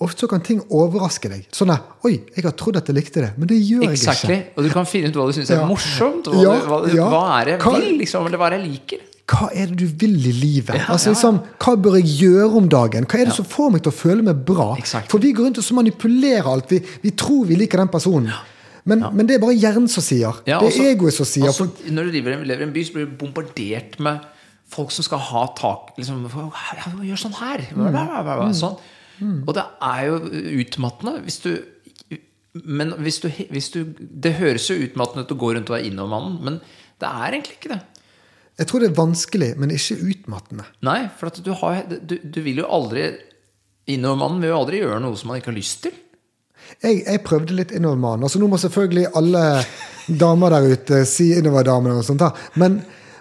Ofte 0.01 0.25
så 0.25 0.29
kan 0.31 0.41
ting 0.45 0.61
overraske 0.73 1.29
deg. 1.33 1.47
Sånn 1.55 1.71
at, 1.75 1.83
Oi, 2.09 2.15
jeg 2.37 2.45
har 2.47 2.55
trodd 2.57 2.77
at 2.81 2.87
jeg 2.89 2.97
likte 2.97 3.21
det, 3.25 3.31
men 3.39 3.49
det 3.51 3.59
gjør 3.61 3.83
jeg 3.87 3.99
Exactly. 3.99 4.35
ikke. 4.41 4.57
Og 4.57 4.65
du 4.65 4.71
kan 4.73 4.87
finne 4.89 5.11
ut 5.13 5.19
hva 5.21 5.27
du 5.29 5.33
syns 5.37 5.51
er 5.53 5.61
Ja. 5.61 5.67
morsomt. 5.69 6.25
Hva, 6.31 6.43
Ja, 6.43 6.55
du, 6.59 6.67
hva, 6.71 6.79
ja. 6.95 7.09
hva 7.13 7.23
er 7.41 7.45
det 7.45 7.57
jeg 7.61 7.81
vil, 7.83 7.99
liksom, 8.01 8.27
eller 8.27 8.39
hva 8.41 8.47
er 8.51 8.57
det 8.57 8.61
jeg 8.63 8.71
liker. 8.73 9.07
Hva 9.31 9.49
er 9.55 9.67
det 9.71 9.77
du 9.79 9.87
vil 9.87 10.17
i 10.27 10.33
livet? 10.35 10.81
Altså 10.91 11.13
liksom, 11.13 11.37
Hva 11.63 11.77
bør 11.79 11.99
jeg 12.01 12.09
gjøre 12.19 12.57
om 12.57 12.69
dagen? 12.69 13.05
Hva 13.07 13.21
er 13.21 13.29
det 13.31 13.35
som 13.37 13.45
får 13.45 13.71
meg 13.77 13.83
til 13.85 13.93
å 13.93 13.95
føle 13.95 14.23
meg 14.27 14.41
bra? 14.45 14.75
Exactly. 14.77 15.11
For 15.13 15.19
vi 15.23 15.31
går 15.33 15.45
rundt 15.47 15.59
og 15.59 15.65
så 15.65 15.75
manipulerer 15.79 16.49
alt. 16.51 16.67
Vi, 16.73 16.81
vi 17.05 17.11
tror 17.13 17.45
vi 17.47 17.55
liker 17.61 17.79
den 17.79 17.89
personen. 17.93 18.33
Men, 18.85 19.05
men 19.13 19.27
det 19.29 19.37
er 19.37 19.43
bare 19.45 19.55
hjernen 19.55 19.87
som 19.93 20.03
sier. 20.03 20.33
Det 20.47 20.57
er 20.57 20.91
egoet 20.97 21.15
som 21.15 21.27
sier. 21.29 21.47
også, 21.53 21.69
For, 21.69 21.91
når 21.93 22.09
du 22.09 22.17
lever, 22.17 22.43
lever 22.49 22.65
i 22.65 22.67
en 22.67 22.73
by, 22.75 22.83
så 22.89 22.93
blir 22.97 23.07
du 23.07 23.13
bombardert 23.21 24.01
med 24.01 24.19
folk 24.71 24.91
som 24.91 25.05
skal 25.05 25.19
ha 25.19 25.47
tak 25.59 25.93
liksom, 25.99 26.25
Gjør 27.05 27.19
sånn 27.21 27.37
her! 27.39 27.69
Bla, 27.77 27.91
bla, 28.25 28.73
sånn. 29.21 29.39
Og 29.47 29.55
det 29.57 29.65
er 29.87 30.03
jo 30.09 30.19
utmattende 30.65 31.21
hvis 31.27 31.41
du 31.45 31.53
Men 32.51 32.97
hvis 32.99 33.21
du, 33.23 33.29
hvis 33.31 33.71
du 33.71 33.85
Det 33.95 34.33
høres 34.41 34.65
jo 34.67 34.75
utmattende 34.83 35.23
ut 35.23 35.35
å 35.37 35.39
gå 35.39 35.53
rundt 35.55 35.71
og 35.71 35.77
være 35.77 35.87
innovermannen, 35.87 36.39
men 36.43 36.61
det 37.01 37.09
er 37.09 37.37
egentlig 37.37 37.57
ikke 37.61 37.75
det. 37.77 37.81
jeg 38.59 38.67
tror 38.69 38.81
det 38.81 38.89
er 38.91 38.97
vanskelig, 38.99 39.51
men 39.57 39.71
ikke 39.71 39.97
utmattende. 40.11 40.67
Nei, 40.85 41.09
for 41.17 41.31
du, 41.31 41.53
har, 41.63 41.85
du, 41.89 42.19
du 42.21 42.41
vil 42.45 42.61
jo 42.61 42.67
aldri 42.69 43.13
Innovermannen 43.91 44.43
vil 44.43 44.53
jo 44.53 44.59
aldri 44.59 44.81
gjøre 44.83 45.01
noe 45.03 45.17
som 45.19 45.31
man 45.31 45.41
ikke 45.41 45.51
har 45.51 45.57
lyst 45.57 45.81
til. 45.87 45.95
Jeg, 46.79 47.03
jeg 47.03 47.23
prøvde 47.27 47.57
litt 47.57 47.73
innovermannen. 47.75 48.27
Altså, 48.27 48.39
nå 48.39 48.47
må 48.51 48.59
selvfølgelig 48.61 49.09
alle 49.19 49.43
damer 50.21 50.55
der 50.55 50.71
ute 50.75 51.03
si 51.09 51.31
innoverdamen 51.39 51.99
og 51.99 52.07
sånt. 52.07 52.23
da. 52.23 52.31
Men, 52.61 52.79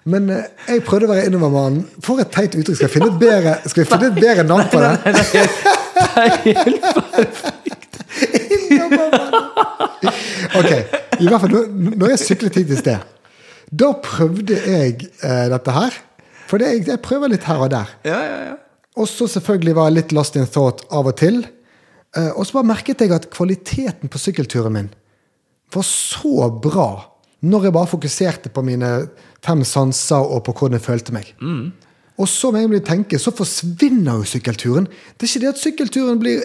men 0.10 0.30
eh, 0.36 0.48
jeg 0.68 0.86
prøvde 0.88 1.10
å 1.10 1.14
være 1.14 1.28
innovermannen. 1.32 1.84
For 2.06 2.22
et 2.22 2.32
teit 2.34 2.56
uttrykk. 2.56 2.78
Skal 2.78 2.90
jeg 2.90 2.96
finne 2.98 3.12
et 3.12 3.20
bedre, 3.22 3.58
finne 3.80 4.12
et 4.12 4.22
bedre 4.22 4.48
navn 4.48 4.70
på 4.72 4.84
det? 4.84 5.76
Ok, 10.60 10.72
i 11.20 11.28
hvert 11.28 11.42
fall 11.44 11.52
når- 11.54 11.98
Når 12.00 12.08
jeg 12.14 12.20
syklet 12.20 12.56
hit 12.56 12.70
i 12.70 12.76
sted, 12.80 12.98
da 13.72 13.92
prøvde 14.04 14.56
jeg 14.66 15.10
eh, 15.24 15.46
dette 15.52 15.72
her. 15.76 15.92
For 16.48 16.58
det, 16.58 16.68
jeg, 16.74 16.88
jeg 16.88 17.02
prøver 17.06 17.30
litt 17.30 17.44
her 17.46 17.58
og 17.62 17.70
der. 17.70 17.86
Ja, 18.06 18.20
ja, 18.26 18.38
ja. 18.50 18.56
Og 18.98 19.06
så 19.08 19.28
selvfølgelig 19.30 19.76
var 19.78 19.86
jeg 19.90 19.94
litt 20.00 20.12
lost 20.18 20.36
in 20.36 20.48
thought 20.50 20.82
av 20.92 21.06
og 21.08 21.16
til. 21.22 21.44
Eh, 22.18 22.32
Og 22.36 22.46
så 22.48 22.54
bare 22.58 22.66
merket 22.74 23.02
jeg 23.02 23.12
at 23.14 23.30
kvaliteten 23.30 24.10
på 24.10 24.18
sykkelturen 24.18 24.74
min 24.74 24.90
var 25.74 25.84
så 25.86 26.50
bra 26.50 26.88
når 27.46 27.64
jeg 27.68 27.74
bare 27.74 27.88
fokuserte 27.88 28.50
på 28.50 28.62
mine 28.66 28.88
fem 29.46 29.62
sanser 29.64 30.18
og 30.26 30.42
på 30.44 30.52
hvordan 30.58 30.80
jeg 30.80 30.88
følte 30.88 31.14
meg. 31.14 31.30
Og 32.20 32.28
så 32.28 32.52
med 32.52 32.66
en 32.66 32.68
gang 32.68 32.82
du 32.82 32.88
tenker, 32.88 33.22
så 33.22 33.32
forsvinner 33.36 34.20
jo 34.20 34.28
sykkelturen. 34.28 34.90
Det 35.16 35.26
er 35.26 35.32
ikke 35.32 35.44
det 35.46 35.54
at 35.54 35.62
sykkelturen 35.62 36.20
blir 36.20 36.44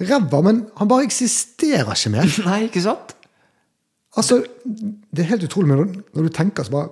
ræva, 0.00 0.40
men 0.44 0.64
han 0.78 0.88
bare 0.88 1.04
eksisterer 1.08 1.92
ikke 1.92 2.14
mer. 2.14 2.32
Nei, 2.48 2.64
ikke 2.70 2.84
sant? 2.84 3.14
Altså, 4.16 4.42
Det 4.64 5.22
er 5.22 5.30
helt 5.34 5.46
utrolig, 5.48 5.68
men 5.68 6.02
når, 6.12 6.26
du 6.26 6.32
tenker, 6.32 6.64
så 6.64 6.72
bare 6.74 6.90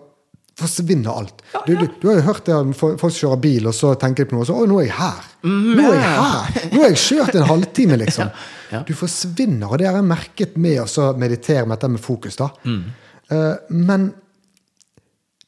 forsvinner 0.60 1.16
alt. 1.16 1.42
Du, 1.66 1.72
du, 1.76 1.86
du 2.00 2.08
har 2.10 2.18
jo 2.18 2.26
hørt 2.26 2.46
det 2.48 2.54
at 2.56 2.72
folk 2.76 3.14
kjører 3.16 3.40
bil, 3.40 3.68
og 3.70 3.76
så 3.76 3.94
tenker 4.00 4.24
de 4.24 4.30
på 4.30 4.36
noe, 4.36 4.44
og 4.44 4.48
så 4.50 4.56
Å, 4.60 4.68
nå 4.68 4.80
er 4.82 4.88
jeg 4.90 4.96
her! 4.98 5.28
Nå 5.48 5.84
er 5.88 5.96
jeg 5.96 6.16
her! 6.16 6.64
Nå 6.72 6.82
har 6.82 6.90
jeg 6.92 7.02
kjørt 7.06 7.38
en 7.40 7.46
halvtime, 7.48 7.98
liksom. 8.04 8.32
Ja. 8.70 8.82
Du 8.84 8.92
forsvinner, 8.96 9.70
og 9.70 9.80
det 9.80 9.88
har 9.88 9.96
jeg 9.96 10.08
merket 10.10 10.58
med 10.60 10.82
å 10.84 11.12
meditere 11.20 11.64
med 11.64 11.78
dette 11.78 11.92
med 11.96 12.04
fokus, 12.04 12.36
da. 12.40 12.50
Eh, 12.68 13.54
men 13.72 14.10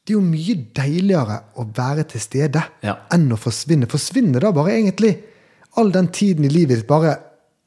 det 0.03 0.11
er 0.13 0.17
jo 0.17 0.23
mye 0.25 0.55
deiligere 0.75 1.37
å 1.55 1.63
være 1.77 2.03
til 2.11 2.19
stede 2.19 2.61
Ja. 2.83 2.97
enn 3.15 3.29
å 3.31 3.37
forsvinne. 3.39 3.87
Forsvinne 3.87 4.39
da 4.43 4.51
bare 4.51 4.73
egentlig 4.75 5.13
all 5.79 5.91
den 5.95 6.09
tiden 6.11 6.45
i 6.45 6.49
livet 6.51 6.81
ditt 6.81 6.87
bare 6.89 7.15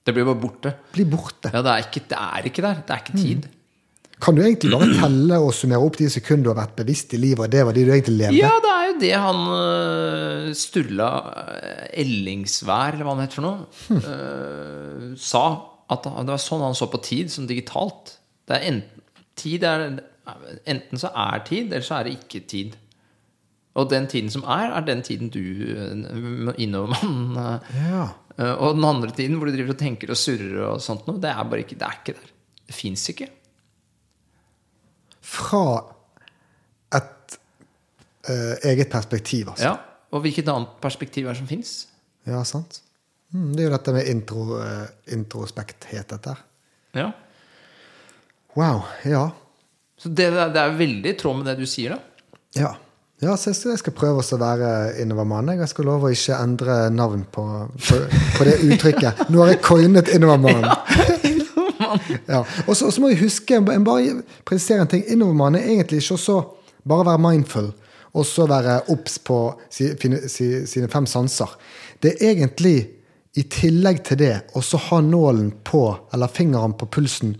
Det 0.06 0.12
blir 0.14 0.24
bare 0.28 0.38
borte. 0.38 0.74
blir 0.92 1.06
borte. 1.10 1.50
Ja, 1.52 1.62
det 1.62 1.72
er 1.72 1.86
ikke, 1.88 2.02
det 2.08 2.18
er 2.20 2.42
ikke 2.50 2.62
der. 2.62 2.82
Det 2.86 2.92
er 2.94 3.00
ikke 3.02 3.16
tid. 3.18 3.48
Kan 4.20 4.34
du 4.36 4.42
egentlig 4.42 4.70
bare 4.72 4.86
telle 5.00 5.38
og 5.44 5.50
summere 5.52 5.82
opp 5.84 5.96
de 5.98 6.06
sekundene 6.08 6.44
du 6.46 6.48
har 6.52 6.60
vært 6.66 6.76
bevisst 6.76 7.12
i 7.12 7.18
livet, 7.20 7.40
og 7.44 7.50
det 7.52 7.64
var 7.66 7.72
de 7.76 7.82
du 7.84 7.90
egentlig 7.92 8.14
levde? 8.20 8.36
Ja, 8.38 8.52
det 8.64 8.70
er 8.72 8.86
jo 8.86 8.94
det 9.00 9.10
han 9.24 9.40
uh, 9.50 10.52
Sturla 10.56 11.08
øh, 11.26 11.82
Ellingsvær, 12.04 12.94
eller 12.94 13.04
hva 13.04 13.16
han 13.16 13.24
heter 13.26 13.40
for 13.40 13.44
noe, 13.44 13.66
øh, 13.96 15.16
sa. 15.20 15.42
At 15.92 16.02
det 16.06 16.32
var 16.32 16.40
sånn 16.42 16.64
han 16.64 16.74
så 16.74 16.88
på 16.90 16.98
tid, 17.04 17.28
som 17.30 17.46
digitalt. 17.46 18.16
Det 18.48 18.56
er 18.56 18.64
enten, 18.72 19.02
tid 19.38 19.62
er, 19.68 19.84
enten 20.66 20.98
så 21.00 21.10
er 21.14 21.44
tid, 21.46 21.70
eller 21.72 21.84
så 21.86 21.94
er 22.00 22.08
det 22.08 22.16
ikke 22.18 22.40
tid. 22.48 22.76
Og 23.76 23.90
den 23.90 24.06
tiden 24.08 24.30
som 24.32 24.44
er, 24.48 24.72
er 24.72 24.84
den 24.86 25.02
tiden 25.04 25.28
du 25.28 25.38
innover 25.40 26.54
innovermann 26.58 27.36
øh, 27.36 27.74
Ja. 27.76 28.06
øh, 28.38 28.54
Og 28.62 28.74
den 28.78 28.84
andre 28.88 29.10
tiden 29.10 29.36
hvor 29.36 29.46
du 29.46 29.52
driver 29.52 29.74
og 29.74 29.78
tenker 29.78 30.10
og 30.10 30.16
surrer 30.16 30.62
og 30.64 30.80
sånt 30.80 31.06
noe, 31.06 31.20
det 31.20 31.28
er 31.30 31.42
bare 31.44 31.60
ikke, 31.64 31.76
det 31.76 31.82
er 31.84 31.98
ikke 32.00 32.16
der. 32.16 32.30
Det 32.66 32.74
fins 32.74 33.04
ikke. 33.12 33.28
Fra 35.26 35.66
et 36.96 37.36
uh, 38.30 38.54
eget 38.64 38.88
perspektiv, 38.90 39.48
altså. 39.52 39.68
Ja. 39.68 39.76
Og 40.14 40.20
hvilket 40.24 40.48
annet 40.48 40.76
perspektiv 40.82 41.26
er 41.26 41.34
det 41.34 41.40
som 41.42 41.48
fins? 41.50 41.72
Ja, 42.26 42.40
sant? 42.48 42.80
Mm, 43.34 43.52
det 43.54 43.64
er 43.64 43.68
jo 43.68 43.74
dette 43.76 43.92
med 43.92 44.08
intro, 44.10 44.44
uh, 44.56 44.86
introspekthet, 45.12 46.08
dette. 46.14 46.34
Ja. 46.96 47.10
Wow. 48.56 48.82
Ja. 49.04 49.26
Så 49.98 50.12
det, 50.12 50.30
det 50.30 50.60
er 50.60 50.74
veldig 50.76 51.12
i 51.12 51.16
tråd 51.18 51.40
med 51.40 51.48
det 51.50 51.56
du 51.60 51.68
sier, 51.68 51.96
da. 51.96 52.28
Ja. 52.56 52.72
ja 53.22 53.36
så 53.40 53.52
jeg 53.52 53.72
jeg 53.72 53.82
skal 53.84 53.96
prøve 53.96 54.24
å 54.24 54.40
være 54.40 54.70
innovermann. 55.02 55.54
Jeg 55.56 55.72
skal 55.72 55.88
love 55.88 56.10
å 56.10 56.12
ikke 56.16 56.36
endre 56.36 56.76
navn 56.92 57.24
på, 57.32 57.46
på, 57.88 58.02
på 58.36 58.48
det 58.48 58.58
uttrykket. 58.66 59.24
Nå 59.32 59.42
har 59.42 59.54
jeg 59.54 59.64
coinet 59.64 60.12
innovermann. 60.16 60.68
Ja. 62.26 62.42
Og 62.66 62.74
så 62.76 62.90
må 63.00 63.08
vi 63.12 63.20
huske, 63.22 63.56
jeg 63.56 63.84
bare 63.86 64.20
presisere 64.44 64.84
en 64.84 64.90
ting. 64.90 65.04
Innovermann 65.12 65.56
er 65.56 65.68
egentlig 65.70 66.02
ikke 66.02 66.16
også 66.18 66.40
bare 66.86 67.06
være 67.12 67.22
mindful 67.22 67.70
og 68.16 68.24
så 68.26 68.46
være 68.48 68.78
obs 68.92 69.18
på 69.24 69.38
sine 69.70 70.88
fem 70.92 71.06
sanser. 71.08 71.50
Det 72.02 72.14
er 72.16 72.32
egentlig 72.32 72.76
i 73.36 73.44
tillegg 73.52 74.02
til 74.06 74.20
det 74.22 74.34
å 74.56 74.62
ha 74.88 75.00
nålen 75.04 75.50
på, 75.64 75.82
eller 76.14 76.32
fingeren 76.32 76.76
på 76.80 76.88
pulsen. 76.88 77.34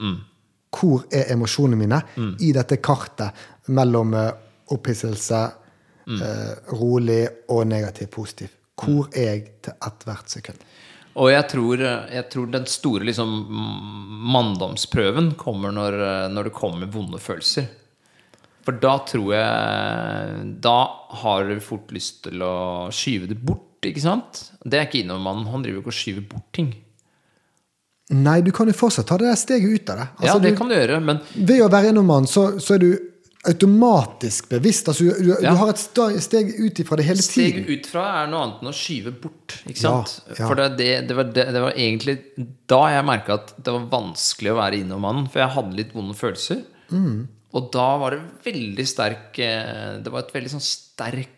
Hvor 0.76 1.06
er 1.10 1.32
emosjonene 1.32 1.78
mine 1.80 2.00
i 2.44 2.52
dette 2.56 2.80
kartet 2.84 3.46
mellom 3.72 4.14
eh, 4.14 4.32
opphisselse, 4.74 5.40
eh, 6.06 6.74
rolig 6.76 7.22
og 7.54 7.64
negativ 7.70 8.10
positiv? 8.12 8.52
Hvor 8.76 9.08
er 9.14 9.30
jeg 9.30 9.46
til 9.64 9.78
ethvert 9.88 10.30
sekund? 10.30 10.60
Og 11.16 11.30
jeg 11.32 11.48
tror, 11.48 11.80
jeg 12.12 12.28
tror 12.28 12.50
den 12.52 12.66
store 12.68 13.06
liksom, 13.08 13.30
manndomsprøven 14.34 15.30
kommer 15.40 15.72
når, 15.72 15.96
når 16.28 16.50
det 16.50 16.58
kommer 16.58 16.90
vonde 16.92 17.20
følelser. 17.22 17.70
For 18.66 18.74
da 18.82 18.96
tror 19.06 19.28
jeg 19.30 20.56
Da 20.64 20.78
har 21.22 21.46
du 21.46 21.60
fort 21.62 21.92
lyst 21.94 22.24
til 22.26 22.42
å 22.42 22.90
skyve 22.94 23.30
det 23.30 23.38
bort, 23.38 23.78
ikke 23.86 24.02
sant? 24.02 24.42
Det 24.66 24.80
er 24.80 24.88
ikke 24.88 25.04
innovermannen. 25.04 25.46
Han 25.52 25.62
driver 25.64 25.84
ikke 25.84 25.94
og 25.94 26.00
skyver 26.00 26.26
bort 26.32 26.48
ting. 26.56 26.72
Nei, 28.14 28.40
du 28.46 28.52
kan 28.54 28.68
jo 28.70 28.74
fortsatt 28.76 29.08
ta 29.10 29.16
det 29.18 29.26
der 29.26 29.38
steget 29.40 29.66
ut 29.80 29.90
av 29.90 29.96
det. 29.98 30.04
Ja, 30.20 30.26
Altså, 30.28 30.38
det 30.44 30.50
du, 30.54 30.56
kan 30.60 30.68
du 30.70 30.74
gjøre, 30.76 31.00
men 31.02 31.18
Ved 31.34 31.62
å 31.64 31.68
være 31.72 31.90
innovermann, 31.90 32.28
så, 32.30 32.44
så 32.62 32.76
er 32.76 32.82
du 32.84 32.90
automatisk 33.46 34.48
bevisst. 34.50 34.88
Altså, 34.90 35.04
du, 35.18 35.30
Ja. 35.42 35.50
du 35.50 35.56
har 35.60 35.70
et 35.72 35.78
steg 36.22 36.52
ut 36.58 36.80
ifra 36.82 36.96
det 36.98 37.04
hele 37.06 37.22
Steg 37.22 37.54
tiden. 37.54 37.66
ut 37.70 37.86
fra 37.90 38.04
er 38.22 38.30
noe 38.30 38.42
annet 38.44 38.62
enn 38.62 38.70
å 38.70 38.74
skyve 38.74 39.12
bort. 39.22 39.56
Ikke 39.66 39.82
sant? 39.82 40.16
Ja, 40.28 40.34
ja. 40.38 40.46
For 40.48 40.58
det, 40.58 40.68
det, 40.78 40.88
det, 41.08 41.16
var 41.18 41.30
det, 41.34 41.46
var 41.66 41.72
egentlig 41.78 42.16
da 42.70 42.80
jeg 42.94 43.06
merka 43.06 43.38
at 43.40 43.54
det 43.58 43.74
var 43.76 43.86
vanskelig 43.92 44.52
å 44.54 44.58
være 44.60 44.80
innovermannen. 44.82 45.28
For 45.30 45.42
jeg 45.42 45.54
hadde 45.58 45.78
litt 45.78 45.94
vonde 45.94 46.14
følelser. 46.18 46.62
Mm. 46.90 47.26
Og 47.56 47.70
da 47.74 47.86
var 48.02 48.14
det 48.14 48.22
veldig 48.46 48.84
sterk 48.86 49.38
eh, 49.42 49.96
Det 50.04 50.10
var 50.12 50.22
et 50.22 50.34
veldig 50.34 50.50
sånn 50.52 50.62
sterkt 50.62 51.32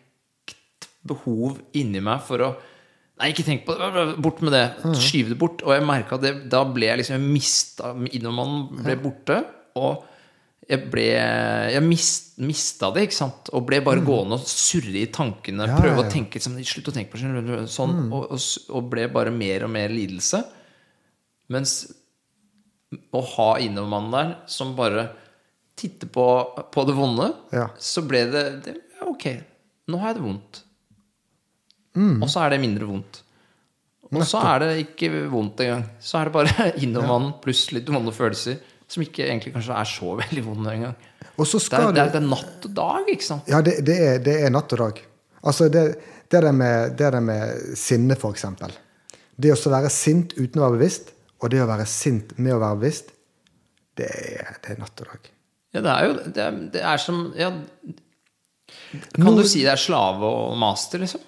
behov 1.09 1.59
inni 1.79 2.01
meg 2.03 2.21
for 2.27 2.43
å 2.43 2.49
Nei, 3.19 3.33
ikke 3.33 3.43
tenk 3.43 3.65
på 3.67 3.75
det. 3.75 4.03
Bort 4.23 4.39
med 4.45 4.53
det. 4.55 4.65
Skyv 4.95 5.33
det 5.33 5.39
bort. 5.39 5.63
Og 5.65 5.73
jeg 5.75 5.83
merka 5.83 6.19
det, 6.21 6.33
da 6.51 6.63
ble 6.67 6.87
jeg 6.87 7.01
liksom 7.01 7.17
Jeg 7.17 7.33
mista 7.35 7.91
Innovermannen 8.07 8.85
ble 8.85 8.95
borte. 9.01 9.41
Og 9.79 10.05
jeg 10.69 10.85
ble 10.93 11.07
Jeg 11.73 11.83
mist, 11.83 12.31
mista 12.39 12.91
det, 12.95 13.07
ikke 13.09 13.17
sant? 13.17 13.51
Og 13.57 13.65
ble 13.67 13.81
bare 13.83 14.05
gående 14.05 14.37
og 14.39 14.47
surre 14.47 15.01
i 15.01 15.09
tankene. 15.11 15.65
Mm. 15.65 15.73
Ja, 15.73 15.79
prøve 15.81 15.97
ja, 15.97 16.05
ja. 16.05 16.07
å 16.07 16.13
tenke 16.15 16.39
liksom, 16.39 16.55
Slutt 16.71 16.91
å 16.91 16.95
tenke 16.95 17.11
på 17.11 17.19
det. 17.19 17.59
Sånn. 17.73 17.97
Og, 18.07 18.29
og, 18.37 18.47
og 18.77 18.91
ble 18.93 19.09
bare 19.11 19.35
mer 19.35 19.67
og 19.67 19.73
mer 19.75 19.91
lidelse. 19.91 20.43
Mens 21.51 21.81
å 23.13 23.21
ha 23.35 23.49
innomannen 23.61 24.15
der 24.15 24.31
som 24.49 24.71
bare 24.77 25.09
titter 25.79 26.09
på, 26.11 26.25
på 26.71 26.87
det 26.87 26.95
vonde, 26.95 27.29
så 27.79 28.03
ble 28.07 28.23
det, 28.31 28.45
det 28.65 28.79
Ok, 29.07 29.29
nå 29.87 29.99
har 30.01 30.11
jeg 30.11 30.19
det 30.19 30.25
vondt. 30.25 30.63
Mm. 31.97 32.21
Og 32.23 32.29
så 32.29 32.43
er 32.45 32.53
det 32.53 32.59
mindre 32.61 32.85
vondt. 32.89 33.21
Og 34.09 34.23
så 34.25 34.39
er 34.41 34.59
det 34.63 34.69
ikke 34.87 35.09
vondt 35.29 35.59
engang. 35.65 35.83
Så 36.01 36.17
er 36.19 36.29
det 36.29 36.33
bare 36.33 36.69
innovermannen 36.83 37.35
pluss 37.43 37.67
litt 37.75 37.89
vonde 37.93 38.13
følelser. 38.15 38.57
Som 38.89 39.03
ikke 39.05 39.27
egentlig 39.27 39.53
kanskje 39.53 39.75
er 39.77 39.89
så 39.89 40.15
veldig 40.23 40.43
vonde 40.47 40.73
engang. 40.73 40.95
Det, 41.39 41.77
er- 41.77 41.93
det, 41.93 42.01
er- 42.03 42.13
det 42.15 42.21
er 42.21 42.25
natt 42.29 42.65
og 42.69 42.73
dag, 42.77 43.09
ikke 43.13 43.25
sant? 43.27 43.47
Ja, 43.51 43.61
det, 43.65 43.77
det, 43.87 43.97
er, 44.07 44.17
det 44.25 44.37
er 44.47 44.53
natt 44.53 44.73
og 44.75 44.81
dag. 44.81 45.01
Altså, 45.45 45.69
det, 45.71 45.83
det 46.31 46.41
der 46.43 46.51
med, 46.55 46.95
det 46.99 47.11
der 47.13 47.21
med 47.23 47.75
sinne, 47.79 48.17
for 48.19 48.33
eksempel. 48.35 48.73
Det 49.39 49.53
å 49.55 49.71
være 49.71 49.89
sint 49.93 50.33
uten 50.35 50.59
å 50.59 50.65
være 50.65 50.79
bevisst, 50.79 51.13
og 51.39 51.53
det 51.53 51.61
å 51.63 51.69
være 51.69 51.85
sint 51.87 52.33
med 52.41 52.57
å 52.57 52.59
være 52.59 52.79
bevisst, 52.81 53.13
det 53.99 54.09
er, 54.09 54.57
det 54.65 54.75
natt 54.81 54.99
og 55.05 55.13
dag. 55.13 55.29
Ja, 55.77 55.81
det 55.85 55.93
er 55.93 56.07
jo 56.09 56.59
det 56.73 56.81
er, 56.81 56.97
som 56.99 57.21
ja, 57.37 57.49
Kan 59.15 59.37
du 59.37 59.43
si 59.47 59.61
det 59.63 59.71
er 59.73 59.79
slave 59.81 60.25
og 60.27 60.57
master, 60.59 61.01
liksom? 61.03 61.21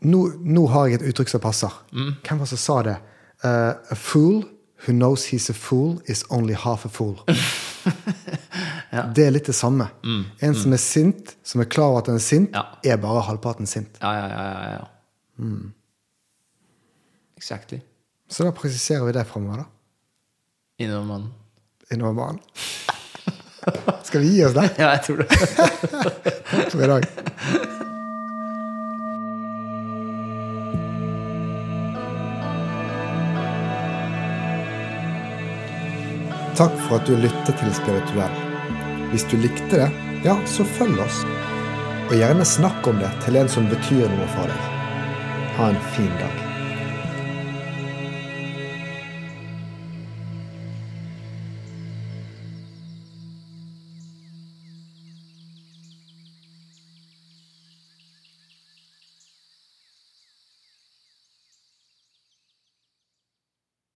Nå, 0.00 0.20
nå 0.44 0.66
har 0.70 0.86
jeg 0.88 1.00
et 1.00 1.08
uttrykk 1.10 1.28
som 1.32 1.40
passer. 1.42 1.72
Mm. 1.92 2.12
Hvem 2.22 2.38
var 2.38 2.46
det 2.46 2.52
som 2.54 2.60
sa 2.62 2.76
det? 2.86 2.96
Uh, 3.44 3.72
a 3.90 3.96
fool 3.98 4.44
who 4.86 4.92
knows 4.94 5.24
he's 5.32 5.48
a 5.50 5.54
fool, 5.54 6.00
is 6.06 6.24
only 6.30 6.54
half 6.54 6.84
a 6.86 6.88
fool. 6.88 7.16
Det 9.14 9.24
er 9.26 9.30
litt 9.32 9.46
det 9.48 9.54
samme. 9.56 9.84
En 10.42 10.54
som 10.56 10.72
er 10.72 10.80
sint, 10.80 11.34
som 11.46 11.60
er 11.60 11.68
klar 11.70 11.90
over 11.92 12.00
at 12.02 12.06
han 12.10 12.16
er 12.18 12.24
sint, 12.24 12.48
Mm. 12.50 12.56
Ja. 12.84 12.92
er 12.94 12.96
bare 13.02 13.20
halvparten 13.26 13.66
sint. 13.68 13.98
Ja, 14.02 14.12
ja, 14.16 14.28
ja. 14.28 14.44
ja, 14.48 14.70
ja. 14.78 14.86
Mm. 15.38 15.72
Exactly. 17.36 17.80
Så 18.30 18.44
da 18.44 18.52
presiserer 18.52 19.04
vi 19.06 19.12
det 19.16 19.24
framover, 19.28 19.56
da. 19.64 19.64
Innover 20.84 21.04
mannen. 21.10 21.32
Innover 21.92 22.12
mannen. 22.12 22.40
Skal 24.04 24.20
vi 24.24 24.32
gi 24.36 24.44
oss 24.46 24.54
der 24.56 24.70
Ja, 24.80 24.94
jeg 24.96 25.02
tror 25.04 25.16
det. 25.16 25.28
Takk 26.50 26.72
for 26.72 26.84
i 26.84 26.90
dag? 26.94 27.84
Takk 36.58 36.74
for 36.88 36.98
at 36.98 37.06
du 37.06 37.14
lyttet 37.14 37.54
til 37.60 37.68
Spirituell. 37.70 38.38
Hvis 39.12 39.22
du 39.30 39.36
likte 39.38 39.78
det, 39.78 39.86
ja, 40.24 40.34
så 40.50 40.66
følg 40.66 40.98
oss. 41.04 41.20
Og 42.08 42.16
gjerne 42.18 42.42
snakk 42.42 42.90
om 42.90 42.98
det 42.98 43.12
til 43.22 43.38
en 43.38 43.52
som 43.52 43.70
betyr 43.70 44.10
noe 44.10 44.26
for 44.34 44.50
deg. 44.50 44.68
Ha 45.54 45.70
en 45.70 45.82
fin 45.94 46.10
dag. 46.18 46.47